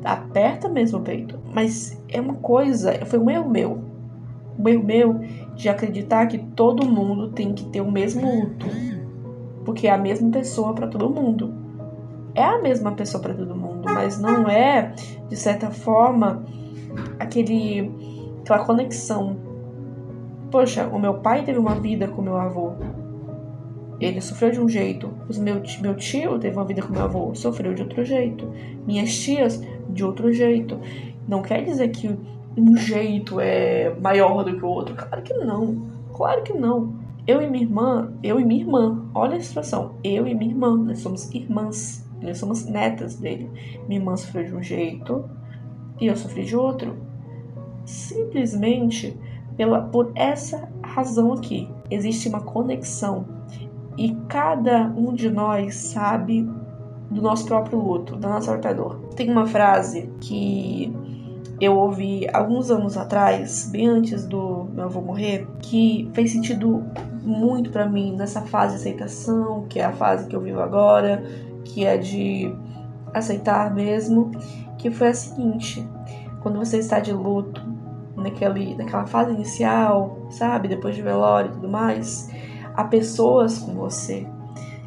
aperta 0.04 0.68
mesmo 0.68 1.00
o 1.00 1.02
peito. 1.02 1.40
Mas 1.54 2.02
é 2.10 2.20
uma 2.20 2.36
coisa, 2.36 2.94
foi 3.06 3.20
um 3.20 3.30
erro 3.30 3.50
meu. 3.50 3.80
Um 4.60 4.68
erro 4.68 4.84
meu 4.84 5.22
de 5.62 5.70
acreditar 5.70 6.26
que 6.26 6.40
todo 6.40 6.84
mundo 6.84 7.30
tem 7.30 7.54
que 7.54 7.66
ter 7.66 7.82
o 7.82 7.92
mesmo 7.92 8.28
luto, 8.28 8.66
porque 9.64 9.88
é 9.88 9.92
a 9.92 9.98
mesma 9.98 10.32
pessoa 10.32 10.74
para 10.74 10.88
todo 10.88 11.08
mundo. 11.08 11.54
É 12.34 12.44
a 12.44 12.60
mesma 12.60 12.94
pessoa 12.94 13.22
para 13.22 13.36
todo 13.36 13.56
mundo, 13.56 13.84
mas 13.86 14.20
não 14.20 14.50
é, 14.50 14.96
de 15.30 15.36
certa 15.36 15.70
forma, 15.70 16.44
aquele 17.20 17.92
aquela 18.42 18.66
conexão. 18.66 19.38
Poxa, 20.50 20.88
o 20.88 20.98
meu 20.98 21.16
pai 21.16 21.44
teve 21.44 21.60
uma 21.60 21.76
vida 21.76 22.08
com 22.08 22.24
meu 22.24 22.38
avô. 22.38 22.72
Ele 24.00 24.20
sofreu 24.20 24.50
de 24.50 24.60
um 24.60 24.68
jeito. 24.68 25.12
Os 25.30 25.38
meu, 25.38 25.62
meu 25.80 25.96
tio 25.96 26.40
teve 26.40 26.56
uma 26.56 26.66
vida 26.66 26.82
com 26.82 26.92
meu 26.92 27.04
avô, 27.04 27.36
sofreu 27.36 27.76
de 27.76 27.84
outro 27.84 28.04
jeito. 28.04 28.52
Minhas 28.88 29.16
tias, 29.16 29.62
de 29.88 30.04
outro 30.04 30.34
jeito. 30.34 30.80
Não 31.28 31.44
quer 31.44 31.64
dizer 31.64 31.90
que 31.90 32.18
um 32.58 32.76
jeito 32.78 33.40
é 33.40 33.94
maior 34.00 34.44
do 34.44 34.56
que 34.56 34.64
o 34.64 34.68
outro. 34.68 34.96
Claro 34.96 35.22
que 35.22 35.34
não. 35.34 35.88
Claro 36.14 36.44
que 36.44 36.54
não. 36.54 36.96
Eu 37.26 37.42
e 37.42 37.48
minha 37.48 37.64
irmã, 37.64 38.14
eu 38.24 38.40
e 38.40 38.46
minha 38.46 38.62
irmã, 38.62 39.06
olha 39.14 39.38
a 39.38 39.42
situação. 39.42 39.96
Eu 40.04 40.28
e 40.28 40.34
minha 40.34 40.52
irmã, 40.52 40.76
nós 40.76 41.00
somos 41.00 41.32
irmãs. 41.34 42.08
Nós 42.22 42.38
somos 42.38 42.66
netas 42.66 43.16
dele. 43.16 43.50
Minha 43.88 44.02
irmã 44.02 44.16
sofreu 44.16 44.46
de 44.46 44.56
um 44.56 44.64
jeito 44.64 45.30
e 46.00 46.08
eu 46.08 46.16
sofri 46.16 46.44
de 46.44 46.56
outro. 46.56 46.96
Simplesmente 47.86 49.18
pela, 49.56 49.82
por 49.82 50.12
essa 50.16 50.68
razão 50.84 51.34
aqui. 51.34 51.70
Existe 51.90 52.30
uma 52.30 52.42
conexão 52.42 53.26
e 53.98 54.16
cada 54.28 54.88
um 54.96 55.14
de 55.14 55.30
nós 55.30 55.76
sabe 55.76 56.50
do 57.10 57.22
nosso 57.22 57.46
próprio 57.46 57.80
luto, 57.80 58.16
da 58.16 58.30
nossa 58.30 58.52
própria 58.52 58.74
dor. 58.74 59.00
Tem 59.16 59.30
uma 59.30 59.46
frase 59.46 60.10
que 60.22 60.94
eu 61.62 61.78
ouvi 61.78 62.28
alguns 62.34 62.72
anos 62.72 62.98
atrás, 62.98 63.70
bem 63.72 63.88
antes 63.88 64.26
do 64.26 64.68
meu 64.74 64.86
avô 64.86 65.00
morrer, 65.00 65.48
que 65.60 66.10
fez 66.12 66.32
sentido 66.32 66.84
muito 67.22 67.70
para 67.70 67.88
mim 67.88 68.16
nessa 68.16 68.42
fase 68.42 68.74
de 68.74 68.80
aceitação, 68.82 69.68
que 69.70 69.80
é 69.80 69.86
a 69.86 69.92
fase 69.92 70.28
que 70.28 70.36
eu 70.36 70.42
vivo 70.42 70.60
agora, 70.60 71.24
que 71.64 71.86
é 71.86 72.00
de 72.00 72.52
aceitar 73.14 73.72
mesmo, 73.72 74.32
que 74.80 74.90
foi 74.90 75.10
a 75.10 75.14
seguinte: 75.14 75.88
quando 76.42 76.58
você 76.58 76.80
está 76.80 77.00
de 77.00 77.14
luto, 77.14 77.62
naquele, 78.16 78.74
naquela 78.74 79.06
fase 79.06 79.32
inicial, 79.32 80.18
sabe, 80.32 80.68
depois 80.68 80.96
de 80.96 81.04
velório 81.04 81.52
e 81.52 81.54
tudo 81.54 81.70
mais, 81.70 82.28
há 82.74 82.84
pessoas 82.86 83.60
com 83.60 83.74
você 83.74 84.26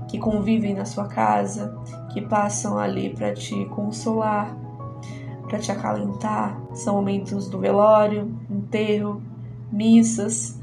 que 0.08 0.18
convivem 0.18 0.74
na 0.74 0.84
sua 0.84 1.06
casa, 1.06 1.72
que 2.12 2.20
passam 2.20 2.76
ali 2.76 3.10
para 3.10 3.32
te 3.32 3.64
consolar, 3.66 4.63
para 5.54 5.60
te 5.60 5.70
acalentar. 5.70 6.60
São 6.72 6.96
momentos 6.96 7.48
do 7.48 7.60
velório, 7.60 8.36
enterro, 8.50 9.22
missas, 9.70 10.60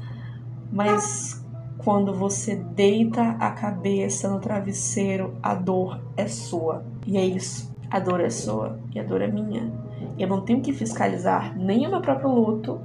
mas 0.70 1.42
quando 1.78 2.12
você 2.12 2.56
deita 2.56 3.36
a 3.40 3.50
cabeça 3.52 4.28
no 4.28 4.38
travesseiro, 4.38 5.34
a 5.42 5.54
dor 5.54 5.98
é 6.14 6.26
sua. 6.26 6.84
E 7.06 7.16
é 7.16 7.24
isso. 7.24 7.72
A 7.90 7.98
dor 7.98 8.20
é 8.20 8.28
sua 8.28 8.78
e 8.94 9.00
a 9.00 9.02
dor 9.02 9.22
é 9.22 9.26
minha. 9.26 9.72
Eu 10.18 10.28
não 10.28 10.42
tenho 10.42 10.60
que 10.60 10.74
fiscalizar 10.74 11.56
nem 11.56 11.86
o 11.86 11.90
meu 11.90 12.02
próprio 12.02 12.30
luto 12.30 12.80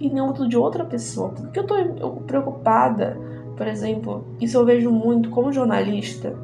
e 0.00 0.08
nem 0.08 0.22
o 0.22 0.28
luto 0.28 0.48
de 0.48 0.56
outra 0.56 0.86
pessoa. 0.86 1.30
Porque 1.30 1.58
eu 1.58 1.66
tô 1.66 1.76
preocupada, 2.26 3.18
por 3.58 3.66
exemplo, 3.66 4.24
isso 4.40 4.56
eu 4.56 4.64
vejo 4.64 4.90
muito 4.90 5.28
como 5.28 5.52
jornalista, 5.52 6.34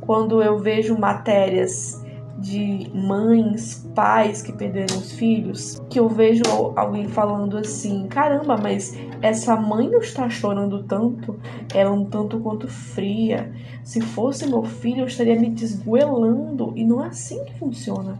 quando 0.00 0.42
eu 0.42 0.58
vejo 0.58 0.98
matérias 0.98 2.02
de 2.38 2.90
mães, 2.94 3.88
pais 3.94 4.42
que 4.42 4.52
perderam 4.52 4.98
os 4.98 5.12
filhos, 5.12 5.80
que 5.88 5.98
eu 5.98 6.08
vejo 6.08 6.42
alguém 6.74 7.08
falando 7.08 7.56
assim: 7.56 8.06
caramba, 8.08 8.56
mas 8.56 8.96
essa 9.22 9.56
mãe 9.56 9.88
não 9.88 10.00
está 10.00 10.28
chorando 10.28 10.84
tanto, 10.84 11.38
ela 11.74 11.90
é 11.90 11.92
um 11.92 12.04
tanto 12.04 12.38
quanto 12.40 12.68
fria. 12.68 13.52
Se 13.82 14.00
fosse 14.00 14.48
meu 14.48 14.64
filho, 14.64 15.02
eu 15.02 15.06
estaria 15.06 15.38
me 15.38 15.48
desgoelando. 15.48 16.72
E 16.76 16.84
não 16.84 17.04
é 17.04 17.08
assim 17.08 17.44
que 17.44 17.58
funciona. 17.58 18.18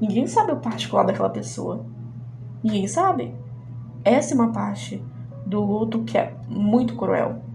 Ninguém 0.00 0.26
sabe 0.26 0.52
o 0.52 0.56
particular 0.56 1.04
daquela 1.04 1.30
pessoa. 1.30 1.84
Ninguém 2.62 2.88
sabe. 2.88 3.34
Essa 4.04 4.34
é 4.34 4.34
uma 4.34 4.52
parte 4.52 5.02
do 5.46 5.60
luto 5.62 6.04
que 6.04 6.18
é 6.18 6.34
muito 6.48 6.96
cruel. 6.96 7.45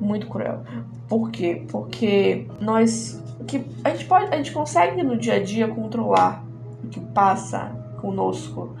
Muito 0.00 0.26
cruel. 0.26 0.62
Por 1.08 1.30
quê? 1.30 1.64
Porque 1.68 2.46
nós 2.60 3.22
que 3.46 3.64
a 3.82 3.90
gente 3.90 4.06
pode, 4.06 4.32
a 4.32 4.36
gente 4.36 4.52
consegue 4.52 5.02
no 5.02 5.16
dia 5.16 5.34
a 5.34 5.42
dia 5.42 5.68
controlar 5.68 6.44
o 6.82 6.88
que 6.88 7.00
passa 7.00 7.70
conosco, 8.00 8.74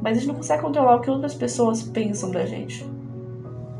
mas 0.00 0.12
a 0.12 0.20
gente 0.20 0.28
não 0.28 0.34
consegue 0.36 0.62
controlar 0.62 0.96
o 0.96 1.00
que 1.00 1.10
outras 1.10 1.34
pessoas 1.34 1.82
pensam 1.82 2.30
da 2.30 2.44
gente. 2.46 2.88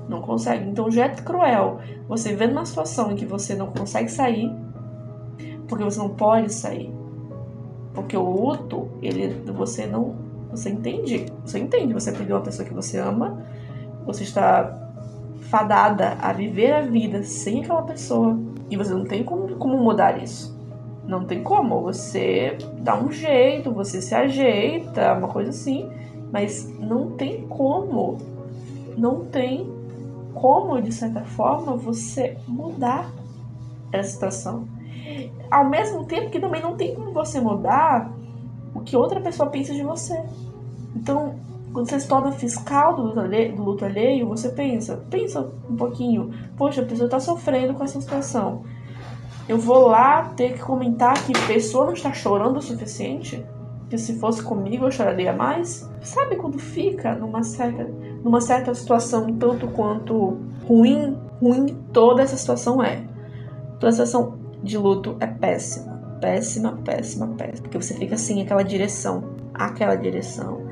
Não 0.09 0.23
consegue. 0.23 0.69
Então 0.69 0.91
já 0.91 1.07
é 1.07 1.09
cruel 1.11 1.81
você 2.09 2.35
vendo 2.35 2.53
uma 2.53 2.65
situação 2.65 3.13
em 3.13 3.17
que 3.17 3.27
você 3.27 3.55
não 3.55 3.67
consegue 3.69 4.11
sair, 4.11 4.51
porque 5.67 5.85
você 5.85 5.99
não 5.99 6.11
pode 6.11 6.53
sair. 6.53 6.93
Porque 7.95 8.17
o 8.17 8.23
luto, 8.23 8.89
ele 9.03 9.29
você 9.53 9.87
não, 9.87 10.15
você 10.51 10.71
entende, 10.71 11.27
você 11.45 11.59
entende, 11.59 11.93
você 11.93 12.13
perdeu 12.13 12.37
uma 12.37 12.43
pessoa 12.43 12.67
que 12.67 12.73
você 12.73 12.99
ama, 12.99 13.43
você 14.07 14.23
está 14.23 14.88
fadada 15.43 16.17
a 16.21 16.33
viver 16.33 16.73
a 16.73 16.81
vida 16.81 17.23
sem 17.23 17.63
aquela 17.63 17.83
pessoa. 17.83 18.39
E 18.71 18.77
você 18.77 18.93
não 18.93 19.05
tem 19.05 19.25
como, 19.25 19.57
como 19.57 19.79
mudar 19.79 20.23
isso. 20.23 20.57
Não 21.05 21.25
tem 21.25 21.43
como. 21.43 21.83
Você 21.83 22.59
dá 22.81 22.99
um 22.99 23.11
jeito, 23.11 23.73
você 23.73 24.03
se 24.03 24.15
ajeita, 24.15 25.15
uma 25.15 25.29
coisa 25.29 25.51
assim. 25.51 25.91
Mas 26.33 26.69
não 26.79 27.13
tem 27.13 27.47
como. 27.49 28.19
Não 28.97 29.25
tem 29.25 29.67
como, 30.35 30.81
de 30.81 30.93
certa 30.93 31.23
forma, 31.23 31.77
você 31.77 32.37
mudar 32.47 33.11
essa 33.93 34.11
situação. 34.11 34.69
Ao 35.51 35.69
mesmo 35.69 36.05
tempo 36.05 36.31
que 36.31 36.39
também 36.39 36.61
não 36.61 36.77
tem 36.77 36.95
como 36.95 37.13
você 37.13 37.41
mudar 37.41 38.13
o 38.75 38.81
que 38.81 38.97
outra 38.97 39.21
pessoa 39.21 39.49
pensa 39.49 39.73
de 39.73 39.83
você. 39.83 40.23
Então, 40.95 41.37
quando 41.73 41.89
você 41.89 42.01
se 42.01 42.09
torna 42.09 42.33
fiscal 42.33 42.97
do 42.97 43.03
luto, 43.03 43.21
alheio, 43.21 43.57
do 43.57 43.63
luto 43.63 43.85
alheio, 43.85 44.29
você 44.29 44.49
pensa, 44.49 45.05
pensa 45.11 45.53
um 45.69 45.77
pouquinho, 45.77 46.33
poxa, 46.57 46.83
a 46.83 46.85
pessoa 46.85 47.07
está 47.07 47.21
sofrendo 47.21 47.75
com 47.75 47.85
essa 47.85 48.01
situação. 48.01 48.63
Eu 49.49 49.59
vou 49.59 49.89
lá 49.89 50.25
ter 50.37 50.55
que 50.55 50.59
comentar 50.61 51.15
que 51.25 51.33
a 51.37 51.47
pessoa 51.47 51.87
não 51.87 51.95
está 51.95 52.13
chorando 52.13 52.59
o 52.59 52.63
suficiente? 52.63 53.45
Que 53.89 53.97
se 53.97 54.19
fosse 54.19 54.43
comigo 54.43 54.85
eu 54.85 54.91
choraria 54.91 55.33
mais? 55.33 55.89
Sabe 56.03 56.37
quando 56.37 56.59
fica 56.59 57.15
numa 57.15 57.43
certa, 57.43 57.85
numa 58.23 58.43
certa 58.43 58.75
situação 58.75 59.33
tanto 59.39 59.67
quanto 59.69 60.39
ruim, 60.67 61.17
ruim 61.41 61.79
toda 61.93 62.23
essa 62.23 62.37
situação 62.37 62.83
é. 62.83 63.07
Toda 63.81 63.89
a 63.89 63.93
situação 63.93 64.39
de 64.63 64.77
luto 64.77 65.17
é 65.19 65.27
péssima. 65.27 65.97
Péssima, 66.21 66.73
péssima, 66.85 67.29
péssima. 67.29 67.63
Porque 67.63 67.81
você 67.81 67.95
fica 67.95 68.17
assim, 68.17 68.43
aquela 68.43 68.63
direção. 68.63 69.25
Aquela 69.55 69.97
direção. 69.97 70.67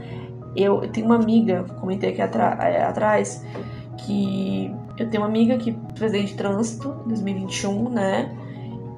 Eu, 0.57 0.81
tenho 0.89 1.07
uma 1.07 1.17
amiga, 1.17 1.65
comentei 1.81 2.11
aqui 2.11 2.21
é, 2.23 2.83
atrás, 2.83 3.45
que 3.99 4.75
eu 4.99 5.09
tenho 5.09 5.23
uma 5.23 5.29
amiga 5.29 5.57
que 5.59 5.77
fez 5.95 6.31
de 6.31 6.35
trânsito 6.35 6.95
em 7.05 7.09
2021, 7.09 7.91
né? 7.91 8.35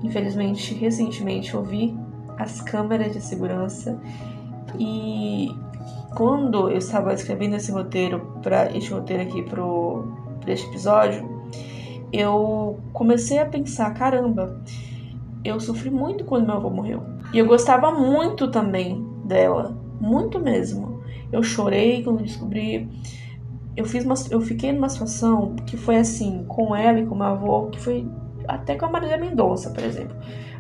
Infelizmente, 0.03 0.75
recentemente 0.75 1.55
eu 1.55 1.63
vi 1.63 1.97
as 2.39 2.61
câmeras 2.61 3.13
de 3.13 3.21
segurança 3.21 3.99
e 4.79 5.49
quando 6.17 6.71
eu 6.71 6.79
estava 6.79 7.13
escrevendo 7.13 7.57
esse 7.57 7.73
roteiro 7.73 8.39
para 8.43 8.71
este 8.77 8.93
roteiro 8.93 9.23
aqui 9.23 9.43
pro 9.43 10.07
pra 10.41 10.53
este 10.53 10.69
episódio, 10.69 11.29
eu 12.13 12.79
comecei 12.93 13.39
a 13.39 13.47
pensar, 13.47 13.93
caramba, 13.93 14.61
eu 15.45 15.61
sofri 15.61 15.91
muito 15.91 16.25
quando 16.25 16.47
meu 16.47 16.57
avô 16.57 16.71
morreu. 16.71 17.03
E 17.33 17.39
eu 17.39 17.47
gostava 17.47 17.91
muito 17.91 18.51
também 18.51 19.07
dela, 19.25 19.77
muito 20.01 20.39
mesmo. 20.39 20.98
Eu 21.33 21.43
chorei 21.43 22.03
quando 22.03 22.23
descobri. 22.23 22.89
Eu 23.77 23.85
fiz 23.85 24.05
uma, 24.05 24.15
eu 24.31 24.41
fiquei 24.41 24.73
numa 24.73 24.89
situação 24.89 25.55
que 25.67 25.77
foi 25.77 25.97
assim, 25.97 26.45
com 26.49 26.75
ela 26.75 26.99
e 26.99 27.07
com 27.07 27.15
meu 27.15 27.27
avô, 27.27 27.67
que 27.67 27.81
foi 27.81 28.09
até 28.47 28.75
com 28.77 28.87
a 28.87 28.91
Marília 28.91 29.17
Mendonça, 29.19 29.71
por 29.71 29.85
exemplo. 29.85 30.17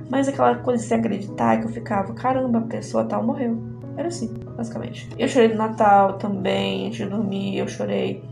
Mas 0.09 0.29
aquela 0.29 0.55
coisa 0.57 0.83
de 0.83 0.89
se 0.89 0.95
acreditar 0.95 1.59
que 1.59 1.67
eu 1.67 1.71
ficava, 1.71 2.13
caramba, 2.15 2.59
a 2.59 2.63
pessoa 2.63 3.05
tal 3.05 3.25
morreu. 3.25 3.59
Era 3.97 4.09
assim, 4.09 4.33
basicamente. 4.57 5.09
Eu 5.19 5.27
chorei 5.27 5.49
no 5.49 5.57
Natal 5.57 6.15
também, 6.15 6.87
antes 6.87 6.99
de 6.99 7.07
dormir, 7.07 7.59
eu 7.59 7.67
chorei. 7.67 8.23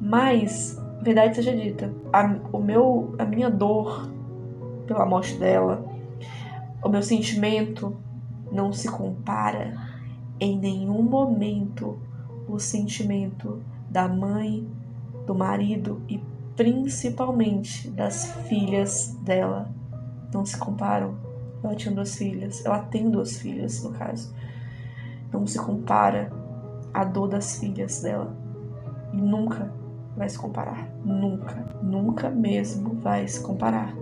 Mas, 0.00 0.80
verdade 1.02 1.34
seja 1.34 1.54
dita, 1.54 1.92
a, 2.12 2.36
o 2.52 2.58
meu, 2.58 3.14
a 3.18 3.24
minha 3.24 3.50
dor 3.50 4.08
pela 4.86 5.04
morte 5.04 5.34
dela, 5.34 5.84
o 6.82 6.88
meu 6.88 7.02
sentimento 7.02 7.96
não 8.52 8.72
se 8.72 8.88
compara 8.88 9.87
em 10.40 10.58
nenhum 10.58 11.02
momento 11.02 11.98
o 12.48 12.58
sentimento 12.58 13.62
da 13.90 14.08
mãe, 14.08 14.66
do 15.26 15.34
marido 15.34 16.00
e 16.08 16.20
principalmente 16.56 17.90
das 17.90 18.32
filhas 18.48 19.16
dela. 19.22 19.70
Não 20.32 20.44
se 20.44 20.56
comparam. 20.56 21.14
Ela 21.62 21.74
tinha 21.74 21.94
duas 21.94 22.16
filhas, 22.16 22.64
ela 22.64 22.80
tem 22.80 23.10
duas 23.10 23.38
filhas, 23.38 23.82
no 23.82 23.92
caso. 23.92 24.34
Não 25.32 25.46
se 25.46 25.58
compara 25.58 26.32
a 26.92 27.04
dor 27.04 27.28
das 27.28 27.58
filhas 27.58 28.02
dela. 28.02 28.34
E 29.12 29.16
nunca 29.16 29.72
vai 30.16 30.28
se 30.28 30.38
comparar. 30.38 30.88
Nunca, 31.04 31.66
nunca 31.82 32.30
mesmo 32.30 32.94
vai 32.94 33.26
se 33.26 33.40
comparar. 33.40 33.94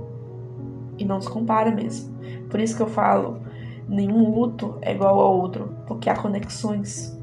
E 0.99 1.05
não 1.05 1.21
se 1.21 1.28
compara 1.28 1.71
mesmo. 1.71 2.14
Por 2.49 2.61
isso 2.61 2.77
que 2.77 2.83
eu 2.83 2.88
falo, 2.88 3.40
nenhum 3.88 4.35
luto 4.35 4.79
é 4.83 4.94
igual 4.94 5.20
ao 5.20 5.38
outro, 5.38 5.75
porque 5.87 6.11
há 6.11 6.16
conexões 6.16 7.16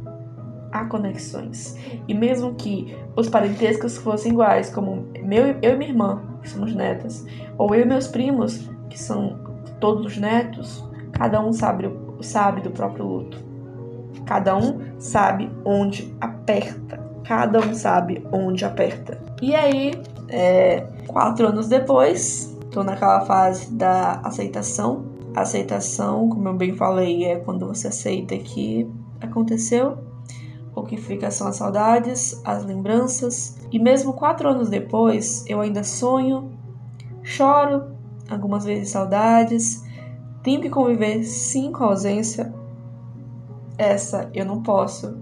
há 0.74 0.86
conexões. 0.86 1.78
E 2.08 2.14
mesmo 2.14 2.56
que 2.56 2.98
os 3.16 3.30
parentescos 3.30 3.96
fossem 3.96 4.32
iguais, 4.32 4.72
como 4.72 5.08
meu, 5.24 5.56
eu 5.62 5.74
e 5.74 5.78
minha 5.78 5.92
irmã, 5.92 6.22
que 6.42 6.50
somos 6.50 6.74
netas, 6.74 7.26
ou 7.58 7.74
eu 7.76 7.82
e 7.82 7.86
meus 7.86 8.08
primos, 8.08 8.68
que 8.90 9.00
são 9.00 9.40
todos 9.80 10.18
netos, 10.18 10.84
cada 11.14 11.40
um 11.40 11.54
sabe, 11.54 11.90
sabe 12.22 12.62
do 12.62 12.72
próprio 12.72 13.06
luto. 13.06 13.38
Cada 14.26 14.58
um 14.58 14.80
sabe 14.98 15.50
onde 15.64 16.14
aperta. 16.20 17.00
Cada 17.24 17.60
um 17.60 17.74
sabe 17.74 18.26
onde 18.32 18.66
aperta. 18.66 19.18
E 19.42 19.56
aí, 19.56 19.94
é, 20.28 20.86
quatro 21.08 21.48
anos 21.48 21.68
depois, 21.68 22.58
tô 22.72 22.84
naquela 22.84 23.22
fase 23.22 23.72
da 23.74 24.22
aceitação. 24.24 25.06
Aceitação, 25.36 26.30
como 26.30 26.48
eu 26.48 26.54
bem 26.54 26.76
falei, 26.76 27.26
é 27.26 27.38
quando 27.38 27.68
você 27.68 27.88
aceita 27.88 28.38
que 28.38 28.90
aconteceu 29.20 29.98
o 30.76 30.84
que 30.84 30.98
fica 30.98 31.30
são 31.30 31.48
as 31.48 31.56
saudades, 31.56 32.42
as 32.44 32.66
lembranças, 32.66 33.58
e 33.72 33.80
mesmo 33.80 34.14
quatro 34.14 34.50
anos 34.50 34.70
depois, 34.70 35.46
eu 35.48 35.62
ainda 35.62 35.84
sonho, 35.84 36.52
choro, 37.22 37.94
algumas 38.30 38.66
vezes 38.66 38.90
saudades, 38.90 39.84
tenho 40.42 40.62
que 40.62 40.70
conviver 40.70 41.24
sim 41.24 41.72
com 41.72 41.84
a 41.84 41.88
ausência. 41.88 42.54
Essa 43.78 44.30
eu 44.34 44.46
não 44.46 44.62
posso 44.62 45.18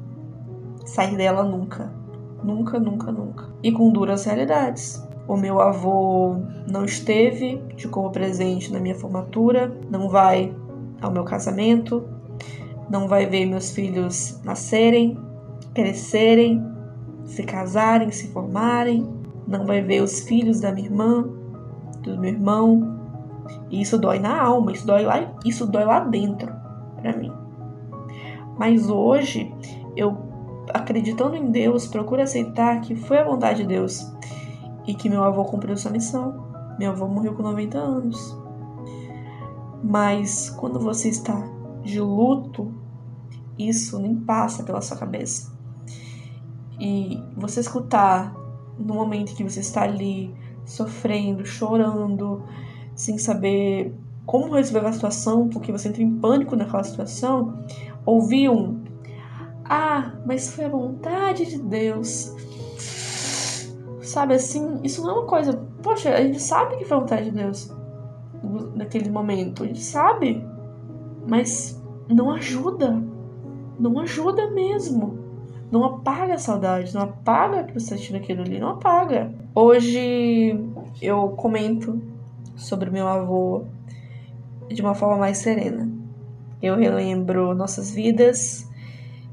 sair 0.85 1.15
dela 1.17 1.43
nunca. 1.43 1.91
Nunca, 2.43 2.79
nunca, 2.79 3.11
nunca. 3.11 3.49
E 3.61 3.71
com 3.71 3.91
duras 3.91 4.25
realidades. 4.25 5.05
O 5.31 5.37
meu 5.37 5.61
avô 5.61 6.35
não 6.69 6.83
esteve 6.83 7.55
de 7.77 7.87
como 7.87 8.11
presente 8.11 8.69
na 8.69 8.81
minha 8.81 8.95
formatura, 8.95 9.73
não 9.89 10.09
vai 10.09 10.53
ao 11.01 11.09
meu 11.09 11.23
casamento, 11.23 12.03
não 12.89 13.07
vai 13.07 13.25
ver 13.25 13.45
meus 13.45 13.71
filhos 13.71 14.41
nascerem, 14.43 15.17
crescerem, 15.73 16.61
se 17.23 17.43
casarem, 17.43 18.11
se 18.11 18.27
formarem, 18.33 19.07
não 19.47 19.65
vai 19.65 19.81
ver 19.81 20.03
os 20.03 20.19
filhos 20.19 20.59
da 20.59 20.69
minha 20.69 20.89
irmã, 20.89 21.25
do 22.03 22.19
meu 22.19 22.33
irmão. 22.33 22.99
E 23.69 23.81
isso 23.81 23.97
dói 23.97 24.19
na 24.19 24.37
alma, 24.37 24.73
isso 24.73 24.85
dói 24.85 25.03
lá, 25.03 25.33
isso 25.45 25.65
dói 25.65 25.85
lá 25.85 26.01
dentro 26.01 26.53
para 27.01 27.15
mim. 27.15 27.31
Mas 28.59 28.89
hoje 28.89 29.49
eu 29.95 30.17
acreditando 30.73 31.37
em 31.37 31.51
Deus, 31.51 31.87
procuro 31.87 32.21
aceitar 32.21 32.81
que 32.81 32.95
foi 32.95 33.19
a 33.19 33.23
vontade 33.23 33.61
de 33.61 33.69
Deus 33.69 34.11
e 34.91 34.93
que 34.93 35.07
meu 35.07 35.23
avô 35.23 35.45
cumpriu 35.45 35.77
sua 35.77 35.89
missão. 35.89 36.45
Meu 36.77 36.91
avô 36.91 37.07
morreu 37.07 37.33
com 37.33 37.41
90 37.41 37.77
anos. 37.77 38.37
Mas 39.81 40.49
quando 40.49 40.81
você 40.81 41.07
está 41.07 41.41
de 41.81 42.01
luto, 42.01 42.73
isso 43.57 43.97
nem 43.99 44.17
passa 44.17 44.63
pela 44.63 44.81
sua 44.81 44.97
cabeça. 44.97 45.57
E 46.77 47.23
você 47.37 47.61
escutar 47.61 48.35
no 48.77 48.95
momento 48.95 49.33
que 49.33 49.45
você 49.45 49.61
está 49.61 49.83
ali 49.83 50.35
sofrendo, 50.65 51.45
chorando, 51.45 52.43
sem 52.93 53.17
saber 53.17 53.95
como 54.25 54.55
resolver 54.55 54.85
a 54.85 54.91
situação, 54.91 55.47
porque 55.47 55.71
você 55.71 55.87
entra 55.87 56.03
em 56.03 56.19
pânico 56.19 56.53
naquela 56.57 56.83
situação, 56.83 57.63
ouvir 58.05 58.49
um 58.49 58.81
Ah, 59.63 60.15
mas 60.25 60.53
foi 60.53 60.65
a 60.65 60.69
vontade 60.69 61.45
de 61.45 61.59
Deus. 61.59 62.35
Sabe 64.11 64.33
assim, 64.33 64.81
isso 64.83 65.01
não 65.01 65.09
é 65.09 65.13
uma 65.13 65.25
coisa. 65.25 65.53
Poxa, 65.81 66.13
a 66.13 66.21
gente 66.21 66.41
sabe 66.41 66.75
que 66.75 66.83
foi 66.83 66.99
vontade 66.99 67.23
de 67.23 67.31
Deus 67.31 67.73
naquele 68.75 69.09
momento, 69.09 69.63
a 69.63 69.67
gente 69.67 69.81
sabe, 69.81 70.45
mas 71.25 71.81
não 72.09 72.29
ajuda. 72.31 73.01
Não 73.79 73.97
ajuda 74.01 74.51
mesmo. 74.51 75.17
Não 75.71 75.85
apaga 75.85 76.33
a 76.33 76.37
saudade, 76.37 76.93
não 76.93 77.03
apaga 77.03 77.63
que 77.63 77.73
você 77.73 77.95
está 77.95 78.17
aquilo 78.17 78.41
ali, 78.41 78.59
não 78.59 78.71
apaga. 78.71 79.33
Hoje 79.55 80.59
eu 81.01 81.29
comento 81.29 82.01
sobre 82.57 82.89
meu 82.89 83.07
avô 83.07 83.63
de 84.67 84.81
uma 84.81 84.93
forma 84.93 85.15
mais 85.15 85.37
serena. 85.37 85.89
Eu 86.61 86.75
relembro 86.75 87.55
nossas 87.55 87.91
vidas 87.91 88.69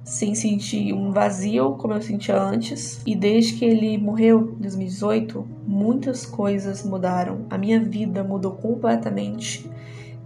sem 0.09 0.35
sentir 0.35 0.95
um 0.95 1.13
vazio 1.13 1.73
como 1.73 1.93
eu 1.93 2.01
sentia 2.01 2.41
antes. 2.41 3.01
E 3.07 3.15
desde 3.15 3.55
que 3.55 3.65
ele 3.65 3.99
morreu 3.99 4.55
em 4.59 4.63
2018, 4.63 5.47
muitas 5.67 6.25
coisas 6.25 6.83
mudaram. 6.83 7.45
A 7.51 7.59
minha 7.59 7.79
vida 7.79 8.25
mudou 8.25 8.53
completamente 8.53 9.71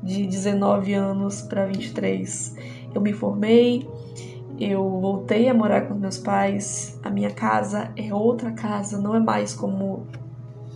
de 0.01 0.25
19 0.25 0.95
anos 0.95 1.43
para 1.43 1.67
23. 1.67 2.57
Eu 2.95 3.01
me 3.01 3.13
formei, 3.13 3.89
eu 4.59 4.89
voltei 5.01 5.49
a 5.49 5.55
morar 5.55 5.89
com 5.89 5.95
meus 5.95 6.17
pais. 6.17 6.99
A 7.03 7.11
minha 7.11 7.33
casa 7.33 7.91
é 7.97 8.15
outra 8.15 8.53
casa, 8.53 9.01
não 9.01 9.17
é 9.17 9.21
mais 9.21 9.53
como 9.53 10.07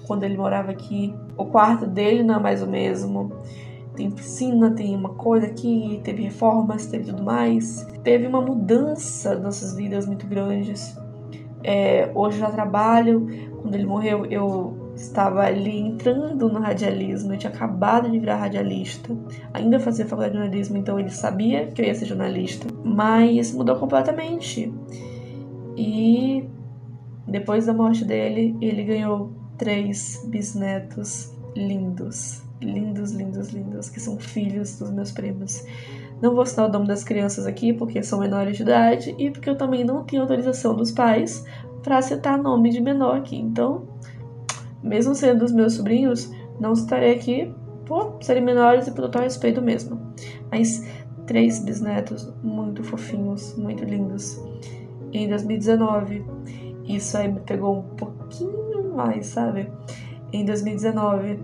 quando 0.04 0.24
ele 0.24 0.36
morava 0.36 0.72
aqui. 0.72 1.14
O 1.36 1.44
quarto 1.44 1.86
dele 1.86 2.24
não 2.24 2.34
é 2.34 2.40
mais 2.40 2.60
o 2.60 2.66
mesmo. 2.66 3.30
Tem 3.96 4.10
piscina, 4.10 4.70
tem 4.70 4.94
uma 4.94 5.10
coisa 5.10 5.46
aqui, 5.46 6.00
teve 6.04 6.22
reformas, 6.22 6.86
teve 6.86 7.04
tudo 7.04 7.22
mais. 7.22 7.86
Teve 8.04 8.26
uma 8.26 8.42
mudança 8.42 9.38
nossas 9.38 9.74
vidas 9.74 10.06
muito 10.06 10.26
grandes. 10.26 10.96
É, 11.64 12.10
hoje 12.14 12.38
já 12.38 12.50
trabalho. 12.50 13.26
Quando 13.62 13.74
ele 13.74 13.86
morreu, 13.86 14.26
eu 14.26 14.92
estava 14.94 15.44
ali 15.44 15.78
entrando 15.78 16.48
no 16.48 16.60
radialismo. 16.60 17.32
Eu 17.32 17.38
tinha 17.38 17.52
acabado 17.52 18.10
de 18.10 18.18
virar 18.18 18.36
radialista. 18.36 19.16
Ainda 19.52 19.80
fazia 19.80 20.06
faculdade 20.06 20.34
de 20.34 20.38
jornalismo, 20.38 20.76
então 20.76 21.00
ele 21.00 21.10
sabia 21.10 21.66
que 21.66 21.80
eu 21.80 21.86
ia 21.86 21.94
ser 21.94 22.04
jornalista. 22.04 22.66
Mas 22.84 23.52
mudou 23.52 23.76
completamente. 23.76 24.72
E 25.76 26.44
depois 27.26 27.66
da 27.66 27.72
morte 27.72 28.04
dele, 28.04 28.56
ele 28.60 28.84
ganhou 28.84 29.32
três 29.56 30.24
bisnetos 30.28 31.34
lindos. 31.56 32.45
Lindos, 32.60 33.12
lindos, 33.12 33.48
lindos, 33.50 33.90
que 33.90 34.00
são 34.00 34.18
filhos 34.18 34.78
dos 34.78 34.90
meus 34.90 35.12
primos. 35.12 35.64
Não 36.22 36.34
vou 36.34 36.46
citar 36.46 36.68
o 36.68 36.72
nome 36.72 36.86
das 36.86 37.04
crianças 37.04 37.46
aqui 37.46 37.72
porque 37.72 38.02
são 38.02 38.20
menores 38.20 38.56
de 38.56 38.62
idade 38.62 39.14
e 39.18 39.30
porque 39.30 39.50
eu 39.50 39.56
também 39.56 39.84
não 39.84 40.04
tenho 40.04 40.22
autorização 40.22 40.74
dos 40.74 40.90
pais 40.90 41.44
para 41.82 42.00
citar 42.00 42.38
nome 42.38 42.70
de 42.70 42.80
menor 42.80 43.18
aqui. 43.18 43.36
Então, 43.36 43.86
mesmo 44.82 45.14
sendo 45.14 45.40
dos 45.40 45.52
meus 45.52 45.74
sobrinhos, 45.74 46.30
não 46.58 46.74
citarei 46.74 47.14
aqui 47.14 47.54
por 47.84 48.16
serem 48.20 48.42
menores 48.42 48.86
e 48.86 48.90
por 48.90 49.02
total 49.02 49.22
respeito 49.22 49.60
mesmo. 49.60 50.00
Mas 50.50 50.82
três 51.26 51.62
bisnetos 51.62 52.32
muito 52.42 52.82
fofinhos, 52.82 53.54
muito 53.56 53.84
lindos. 53.84 54.40
Em 55.12 55.28
2019, 55.28 56.24
isso 56.86 57.16
aí 57.18 57.30
me 57.30 57.40
pegou 57.40 57.78
um 57.78 57.82
pouquinho 57.96 58.94
mais, 58.94 59.26
sabe? 59.26 59.70
Em 60.32 60.44
2019, 60.44 61.38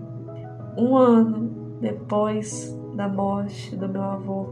um 0.77 0.95
ano 0.95 1.77
depois 1.81 2.73
da 2.95 3.07
morte 3.07 3.75
do 3.75 3.89
meu 3.89 4.03
avô, 4.03 4.47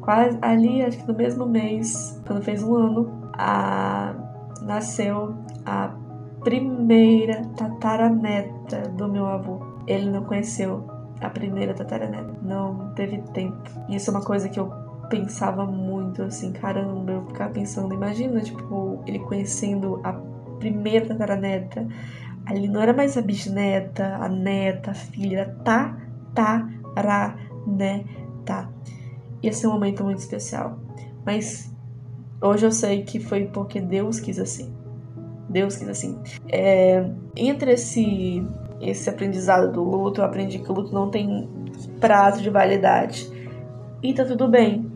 quase 0.00 0.38
ali, 0.40 0.82
acho 0.82 0.98
que 0.98 1.08
no 1.08 1.14
mesmo 1.14 1.46
mês, 1.46 2.20
quando 2.26 2.42
fez 2.42 2.62
um 2.62 2.74
ano, 2.74 3.30
a, 3.34 4.14
nasceu 4.62 5.34
a 5.64 5.90
primeira 6.42 7.42
tataraneta 7.56 8.82
do 8.90 9.08
meu 9.08 9.26
avô. 9.26 9.58
Ele 9.86 10.10
não 10.10 10.22
conheceu 10.22 10.86
a 11.20 11.28
primeira 11.28 11.74
tataraneta, 11.74 12.32
não 12.42 12.92
teve 12.94 13.18
tempo. 13.32 13.56
Isso 13.88 14.10
é 14.10 14.14
uma 14.14 14.24
coisa 14.24 14.48
que 14.48 14.58
eu 14.58 14.70
pensava 15.08 15.64
muito 15.66 16.22
assim, 16.22 16.52
caramba, 16.52 17.12
eu 17.12 17.26
ficava 17.26 17.52
pensando, 17.52 17.94
imagina, 17.94 18.40
tipo, 18.40 19.02
ele 19.06 19.18
conhecendo 19.20 20.00
a 20.04 20.12
primeira 20.58 21.06
tataraneta. 21.06 21.86
Ali 22.46 22.68
não 22.68 22.80
era 22.80 22.92
mais 22.92 23.16
a 23.16 23.22
bisneta, 23.22 24.18
a 24.20 24.28
neta, 24.28 24.92
a 24.92 24.94
filha, 24.94 25.38
era 25.38 25.56
tataraneta. 26.94 28.68
Ia 29.42 29.52
ser 29.52 29.66
um 29.66 29.72
momento 29.72 30.04
muito 30.04 30.20
especial. 30.20 30.78
Mas 31.24 31.74
hoje 32.40 32.64
eu 32.64 32.70
sei 32.70 33.02
que 33.02 33.18
foi 33.18 33.46
porque 33.46 33.80
Deus 33.80 34.20
quis 34.20 34.38
assim. 34.38 34.72
Deus 35.48 35.76
quis 35.76 35.88
assim. 35.88 36.20
É, 36.48 37.04
entre 37.34 37.72
esse, 37.72 38.46
esse 38.80 39.10
aprendizado 39.10 39.72
do 39.72 39.82
luto, 39.82 40.20
eu 40.20 40.24
aprendi 40.24 40.60
que 40.60 40.70
o 40.70 40.74
luto 40.74 40.94
não 40.94 41.10
tem 41.10 41.48
prazo 42.00 42.42
de 42.42 42.50
validade. 42.50 43.28
E 44.02 44.14
tá 44.14 44.24
tudo 44.24 44.46
bem. 44.46 44.88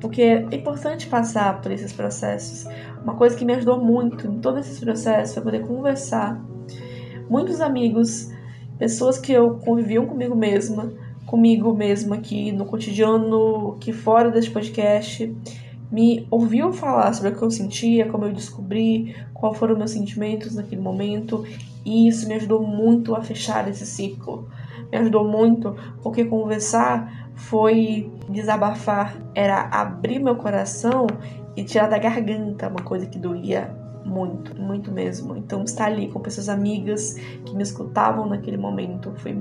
Porque 0.00 0.22
é 0.22 0.54
importante 0.54 1.08
passar 1.08 1.60
por 1.60 1.72
esses 1.72 1.92
processos. 1.92 2.64
Uma 3.02 3.14
coisa 3.14 3.36
que 3.36 3.44
me 3.44 3.54
ajudou 3.54 3.82
muito 3.82 4.26
em 4.26 4.38
todos 4.38 4.66
esses 4.66 4.78
processos 4.78 5.34
foi 5.34 5.42
poder 5.42 5.66
conversar. 5.66 6.40
Muitos 7.28 7.60
amigos, 7.60 8.30
pessoas 8.78 9.18
que 9.18 9.32
eu 9.32 9.56
conviviam 9.58 10.06
comigo 10.06 10.36
mesma, 10.36 10.92
comigo 11.26 11.74
mesma 11.74 12.14
aqui 12.14 12.52
no 12.52 12.64
cotidiano, 12.64 13.76
que 13.80 13.92
fora 13.92 14.30
deste 14.30 14.52
podcast, 14.52 15.34
me 15.90 16.24
ouviu 16.30 16.72
falar 16.72 17.12
sobre 17.12 17.30
o 17.30 17.36
que 17.36 17.42
eu 17.42 17.50
sentia, 17.50 18.08
como 18.08 18.26
eu 18.26 18.32
descobri, 18.32 19.16
quais 19.34 19.58
foram 19.58 19.76
meus 19.76 19.90
sentimentos 19.90 20.54
naquele 20.54 20.80
momento, 20.80 21.44
e 21.84 22.06
isso 22.06 22.28
me 22.28 22.34
ajudou 22.34 22.64
muito 22.64 23.12
a 23.16 23.20
fechar 23.20 23.68
esse 23.68 23.84
ciclo. 23.84 24.48
Me 24.92 24.98
ajudou 24.98 25.26
muito 25.26 25.76
porque 26.04 26.24
conversar 26.24 27.30
foi 27.34 28.08
desabafar, 28.28 29.16
era 29.34 29.62
abrir 29.62 30.20
meu 30.20 30.36
coração 30.36 31.08
e 31.56 31.64
tirar 31.64 31.88
da 31.88 31.98
garganta 31.98 32.68
uma 32.68 32.84
coisa 32.84 33.06
que 33.06 33.18
doía 33.18 33.85
muito, 34.16 34.58
muito 34.60 34.90
mesmo. 34.90 35.36
Então, 35.36 35.62
estar 35.62 35.86
ali 35.86 36.08
com 36.08 36.20
pessoas 36.20 36.48
amigas 36.48 37.14
que 37.44 37.54
me 37.54 37.62
escutavam 37.62 38.26
naquele 38.26 38.56
momento 38.56 39.12
foi 39.16 39.36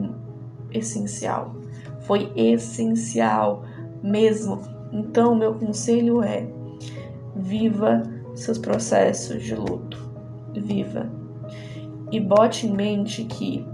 essencial. 0.72 1.56
Foi 2.02 2.32
essencial 2.36 3.64
mesmo. 4.04 4.60
Então, 4.92 5.34
meu 5.34 5.54
conselho 5.54 6.22
é: 6.22 6.46
viva 7.36 8.04
seus 8.36 8.58
processos 8.58 9.42
de 9.42 9.56
luto. 9.56 9.98
Viva. 10.54 11.10
E 12.12 12.20
bote 12.20 12.68
em 12.68 12.74
mente 12.74 13.24
que 13.24 13.66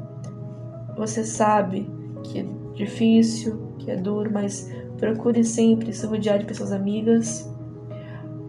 você 0.95 1.23
sabe 1.23 1.89
que 2.23 2.39
é 2.39 2.45
difícil, 2.75 3.73
que 3.79 3.89
é 3.89 3.95
duro, 3.95 4.31
mas 4.31 4.71
procure 4.97 5.43
sempre 5.43 5.91
se 5.91 6.05
rodear 6.05 6.37
de 6.37 6.45
pessoas 6.45 6.71
amigas. 6.71 7.50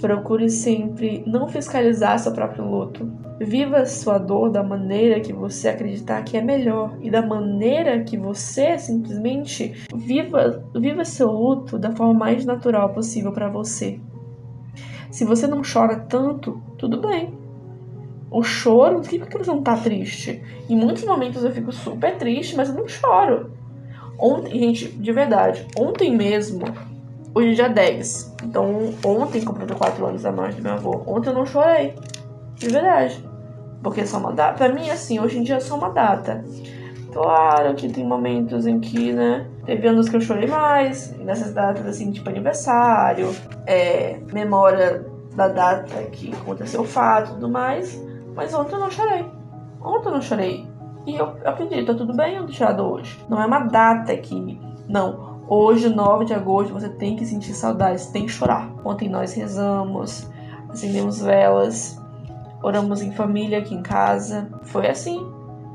Procure 0.02 0.50
sempre 0.50 1.22
não 1.28 1.46
fiscalizar 1.46 2.18
seu 2.18 2.32
próprio 2.32 2.68
luto. 2.68 3.08
Viva 3.38 3.86
sua 3.86 4.18
dor 4.18 4.50
da 4.50 4.60
maneira 4.60 5.20
que 5.20 5.32
você 5.32 5.68
acreditar 5.68 6.24
que 6.24 6.36
é 6.36 6.42
melhor 6.42 6.98
e 7.00 7.08
da 7.08 7.22
maneira 7.22 8.02
que 8.02 8.16
você 8.16 8.76
simplesmente 8.80 9.86
viva, 9.94 10.64
viva 10.74 11.04
seu 11.04 11.30
luto 11.30 11.78
da 11.78 11.94
forma 11.94 12.14
mais 12.14 12.44
natural 12.44 12.88
possível 12.88 13.30
para 13.30 13.48
você. 13.48 14.00
Se 15.08 15.24
você 15.24 15.46
não 15.46 15.62
chora 15.62 16.00
tanto, 16.00 16.60
tudo 16.76 17.00
bem. 17.00 17.32
O 18.28 18.42
choro 18.42 19.04
significa 19.04 19.38
que 19.38 19.44
você 19.44 19.52
não 19.52 19.62
tá 19.62 19.76
triste. 19.76 20.42
Em 20.68 20.74
muitos 20.74 21.04
momentos 21.04 21.44
eu 21.44 21.52
fico 21.52 21.70
super 21.70 22.18
triste, 22.18 22.56
mas 22.56 22.70
eu 22.70 22.74
não 22.74 22.88
choro. 22.88 23.52
Ontem, 24.18 24.58
gente, 24.58 24.88
de 24.88 25.12
verdade, 25.12 25.64
ontem 25.78 26.16
mesmo, 26.16 26.64
hoje 27.34 27.50
é 27.50 27.54
dia 27.54 27.68
10. 27.68 28.36
Então, 28.44 28.94
ontem 29.04 29.44
completou 29.44 29.76
4 29.76 30.06
anos 30.06 30.24
a 30.24 30.32
morte 30.32 30.56
do 30.56 30.62
meu 30.62 30.72
avô. 30.72 31.02
Ontem 31.06 31.30
eu 31.30 31.34
não 31.34 31.46
chorei. 31.46 31.94
De 32.54 32.68
verdade. 32.68 33.24
Porque 33.82 34.02
é 34.02 34.06
só 34.06 34.18
uma 34.18 34.32
data. 34.32 34.58
Pra 34.58 34.72
mim, 34.72 34.88
assim, 34.90 35.18
hoje 35.18 35.38
em 35.38 35.42
dia 35.42 35.56
é 35.56 35.60
só 35.60 35.76
uma 35.76 35.90
data. 35.90 36.44
Claro 37.12 37.74
que 37.74 37.88
tem 37.88 38.06
momentos 38.06 38.66
em 38.66 38.80
que, 38.80 39.12
né? 39.12 39.46
Teve 39.66 39.86
anos 39.86 40.08
que 40.08 40.16
eu 40.16 40.20
chorei 40.20 40.48
mais. 40.48 41.14
Nessas 41.18 41.52
datas, 41.52 41.86
assim, 41.86 42.10
tipo 42.10 42.28
aniversário, 42.28 43.34
é, 43.66 44.18
memória 44.32 45.04
da 45.34 45.48
data 45.48 46.02
que 46.04 46.32
aconteceu 46.32 46.82
o 46.82 46.84
fato 46.84 47.30
e 47.30 47.34
tudo 47.34 47.48
mais. 47.48 48.00
Mas 48.34 48.54
ontem 48.54 48.74
eu 48.74 48.80
não 48.80 48.90
chorei. 48.90 49.26
Ontem 49.82 50.08
eu 50.08 50.12
não 50.12 50.22
chorei. 50.22 50.66
E 51.06 51.16
eu 51.16 51.36
acredito, 51.44 51.86
tá 51.86 51.94
tudo 51.94 52.14
bem 52.14 52.36
eu 52.36 52.44
deixar 52.44 52.80
hoje. 52.80 53.18
Não 53.28 53.42
é 53.42 53.46
uma 53.46 53.60
data 53.60 54.16
que. 54.16 54.58
Não. 54.88 55.31
Hoje, 55.54 55.90
9 55.90 56.24
de 56.24 56.32
agosto, 56.32 56.72
você 56.72 56.88
tem 56.88 57.14
que 57.14 57.26
sentir 57.26 57.52
saudades, 57.52 58.06
tem 58.06 58.24
que 58.24 58.32
chorar. 58.32 58.72
Ontem 58.82 59.06
nós 59.06 59.34
rezamos, 59.34 60.26
acendemos 60.70 61.20
velas, 61.20 62.00
oramos 62.62 63.02
em 63.02 63.12
família 63.12 63.58
aqui 63.58 63.74
em 63.74 63.82
casa. 63.82 64.50
Foi 64.62 64.88
assim. 64.88 65.30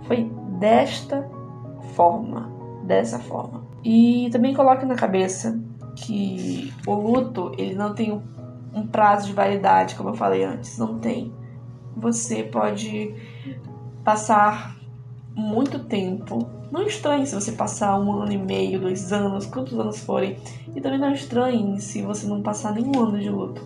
Foi 0.08 0.32
desta 0.58 1.30
forma. 1.94 2.52
Dessa 2.86 3.20
forma. 3.20 3.68
E 3.84 4.28
também 4.32 4.56
coloque 4.56 4.84
na 4.84 4.96
cabeça 4.96 5.62
que 5.96 6.74
o 6.88 6.96
luto, 6.96 7.52
ele 7.56 7.76
não 7.76 7.94
tem 7.94 8.20
um 8.74 8.88
prazo 8.88 9.28
de 9.28 9.34
validade, 9.34 9.94
como 9.94 10.10
eu 10.10 10.16
falei 10.16 10.44
antes. 10.44 10.76
Não 10.80 10.98
tem. 10.98 11.32
Você 11.96 12.42
pode 12.42 13.14
passar 14.04 14.76
muito 15.38 15.78
tempo. 15.78 16.50
Não 16.72 16.82
estranhe 16.82 17.28
se 17.28 17.36
você 17.36 17.52
passar 17.52 17.98
um 18.00 18.12
ano 18.12 18.32
e 18.32 18.38
meio, 18.38 18.82
dois 18.82 19.14
anos, 19.14 19.46
quantos 19.46 19.80
anos 19.80 20.00
forem. 20.00 20.36
E 20.76 20.82
também 20.82 21.00
não 21.00 21.14
estranhe 21.14 21.80
se 21.80 22.02
você 22.02 22.26
não 22.26 22.42
passar 22.42 22.74
nenhum 22.74 23.00
ano 23.00 23.20
de 23.20 23.30
luto. 23.30 23.62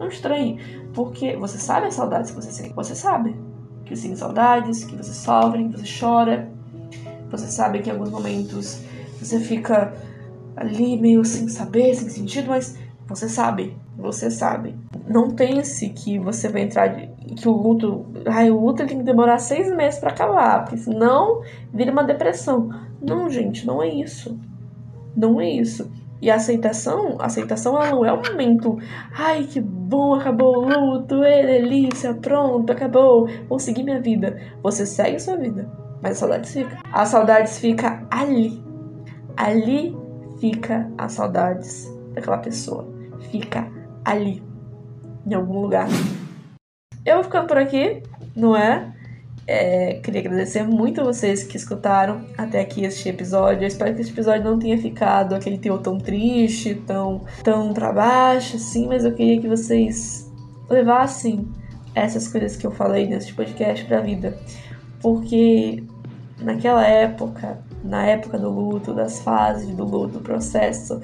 Não 0.00 0.08
estranhe, 0.08 0.58
porque 0.92 1.36
você 1.36 1.58
sabe 1.58 1.86
as 1.86 1.94
saudades 1.94 2.32
que 2.32 2.36
você 2.36 2.50
sente. 2.50 2.74
Você 2.74 2.96
sabe 2.96 3.36
que 3.84 3.96
você 3.96 4.08
tem 4.08 4.16
saudades, 4.16 4.82
que 4.82 4.96
você 4.96 5.14
sofre, 5.14 5.68
que 5.68 5.78
você 5.78 6.00
chora. 6.00 6.50
Você 7.30 7.46
sabe 7.46 7.78
que 7.78 7.88
em 7.88 7.92
alguns 7.92 8.10
momentos 8.10 8.82
você 9.18 9.38
fica 9.38 9.94
ali 10.56 11.00
meio 11.00 11.24
sem 11.24 11.46
saber, 11.46 11.94
sem 11.94 12.10
sentido, 12.10 12.48
mas 12.48 12.76
você 13.06 13.28
sabe, 13.28 13.76
você 13.96 14.30
sabe. 14.30 14.74
Não 15.06 15.30
pense 15.30 15.88
que 15.90 16.18
você 16.18 16.48
vai 16.48 16.62
entrar 16.62 16.88
de, 16.88 17.06
que 17.34 17.48
o 17.48 17.52
luto, 17.52 18.06
ai, 18.26 18.50
o 18.50 18.58
luto 18.58 18.86
tem 18.86 18.98
que 18.98 19.04
demorar 19.04 19.38
seis 19.38 19.74
meses 19.74 20.00
para 20.00 20.10
acabar, 20.10 20.64
porque 20.64 20.78
senão 20.78 21.42
vira 21.72 21.92
uma 21.92 22.04
depressão. 22.04 22.70
Não, 23.00 23.28
gente, 23.28 23.66
não 23.66 23.82
é 23.82 23.88
isso. 23.88 24.38
Não 25.16 25.40
é 25.40 25.48
isso. 25.48 25.90
E 26.20 26.30
a 26.30 26.36
aceitação, 26.36 27.16
a 27.18 27.26
aceitação 27.26 27.76
ela 27.76 27.90
não 27.90 28.04
é 28.04 28.12
um 28.12 28.22
momento, 28.22 28.78
ai 29.12 29.42
que 29.42 29.60
bom, 29.60 30.14
acabou 30.14 30.58
o 30.58 30.68
luto, 30.68 31.24
é 31.24 31.44
delícia, 31.44 32.14
pronto, 32.14 32.70
acabou, 32.70 33.28
vou 33.48 33.58
seguir 33.58 33.82
minha 33.82 34.00
vida. 34.00 34.40
Você 34.62 34.86
segue 34.86 35.18
sua 35.18 35.36
vida, 35.36 35.68
mas 36.00 36.12
a 36.12 36.20
saudade 36.20 36.48
fica. 36.48 36.78
A 36.92 37.04
saudades 37.04 37.58
fica 37.58 38.06
ali. 38.08 38.62
Ali 39.36 39.96
fica 40.38 40.88
as 40.96 41.12
saudades 41.12 41.92
daquela 42.14 42.38
pessoa. 42.38 42.86
Fica 43.32 43.68
ali, 44.04 44.42
em 45.26 45.34
algum 45.34 45.60
lugar. 45.60 45.88
eu 47.04 47.16
vou 47.16 47.24
ficando 47.24 47.46
por 47.46 47.58
aqui, 47.58 48.02
não 48.34 48.56
é? 48.56 48.92
É, 49.46 49.94
queria 49.94 50.20
agradecer 50.20 50.62
muito 50.62 51.00
a 51.00 51.04
vocês 51.04 51.42
que 51.42 51.56
escutaram 51.56 52.24
até 52.38 52.60
aqui 52.60 52.84
este 52.84 53.08
episódio. 53.08 53.64
Eu 53.64 53.68
espero 53.68 53.94
que 53.94 54.00
este 54.00 54.12
episódio 54.12 54.44
não 54.44 54.58
tenha 54.58 54.78
ficado 54.78 55.34
aquele 55.34 55.58
teor 55.58 55.80
tão 55.80 55.98
triste, 55.98 56.76
tão, 56.86 57.22
tão 57.42 57.72
pra 57.72 57.92
baixo, 57.92 58.56
assim, 58.56 58.86
mas 58.86 59.04
eu 59.04 59.12
queria 59.12 59.40
que 59.40 59.48
vocês 59.48 60.30
levassem 60.70 61.48
essas 61.94 62.28
coisas 62.28 62.56
que 62.56 62.66
eu 62.66 62.70
falei 62.70 63.06
nesse 63.06 63.32
podcast 63.32 63.84
pra 63.84 64.00
vida. 64.00 64.38
Porque 65.00 65.82
naquela 66.40 66.86
época, 66.86 67.58
na 67.84 68.06
época 68.06 68.38
do 68.38 68.48
luto, 68.48 68.94
das 68.94 69.20
fases 69.20 69.74
do 69.74 69.84
luto, 69.84 70.18
do 70.18 70.20
processo, 70.20 71.00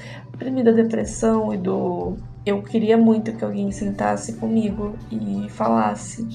da 0.64 0.70
depressão 0.70 1.52
e 1.52 1.56
do. 1.56 2.16
Eu 2.48 2.62
queria 2.62 2.96
muito 2.96 3.30
que 3.34 3.44
alguém 3.44 3.70
sentasse 3.70 4.32
comigo 4.32 4.96
e 5.12 5.50
falasse 5.50 6.26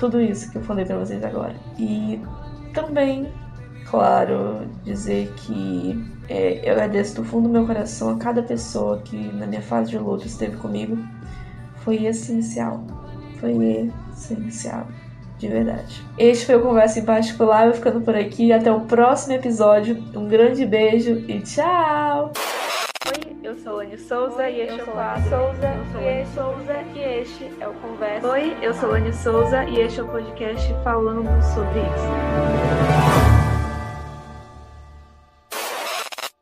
tudo 0.00 0.20
isso 0.20 0.50
que 0.50 0.58
eu 0.58 0.62
falei 0.62 0.84
para 0.84 0.98
vocês 0.98 1.22
agora. 1.22 1.54
E 1.78 2.20
também, 2.74 3.32
claro, 3.88 4.66
dizer 4.82 5.32
que 5.36 6.04
é, 6.28 6.68
eu 6.68 6.72
agradeço 6.72 7.14
do 7.14 7.24
fundo 7.24 7.44
do 7.44 7.52
meu 7.52 7.64
coração 7.64 8.10
a 8.10 8.16
cada 8.16 8.42
pessoa 8.42 8.98
que 8.98 9.16
na 9.16 9.46
minha 9.46 9.62
fase 9.62 9.90
de 9.90 9.98
luto 9.98 10.26
esteve 10.26 10.56
comigo. 10.56 10.98
Foi 11.84 12.04
essencial. 12.04 12.84
Foi 13.38 13.92
essencial. 14.12 14.88
De 15.38 15.46
verdade. 15.46 16.04
Este 16.18 16.46
foi 16.46 16.56
o 16.56 16.62
Conversa 16.62 16.98
em 16.98 17.04
Particular. 17.04 17.68
Eu 17.68 17.74
ficando 17.74 18.00
por 18.00 18.16
aqui. 18.16 18.52
Até 18.52 18.72
o 18.72 18.80
próximo 18.80 19.34
episódio. 19.34 20.02
Um 20.16 20.26
grande 20.26 20.66
beijo 20.66 21.12
e 21.28 21.40
tchau! 21.40 22.32
Eu 23.42 23.56
sou 23.56 23.76
Lani 23.76 23.96
Souza 23.96 24.50
e 24.50 24.60
este 24.60 24.80
é 24.80 24.82
o 24.82 24.86
quadro. 24.86 25.22
Souza, 25.30 25.68
eu 25.68 25.84
sou 25.86 26.02
Lani 26.02 26.26
Souza 26.26 26.82
e 26.94 27.00
este 27.00 27.50
é 27.58 27.68
o 27.68 27.72
Conversa. 27.72 28.28
Oi, 28.28 28.56
eu 28.60 28.74
sou 28.74 28.90
Lani 28.90 29.12
Souza 29.14 29.64
e 29.64 29.80
este 29.80 30.00
é 30.00 30.02
o 30.02 30.08
podcast 30.08 30.74
falando 30.84 31.42
sobre 31.54 31.80
isso. 31.80 32.99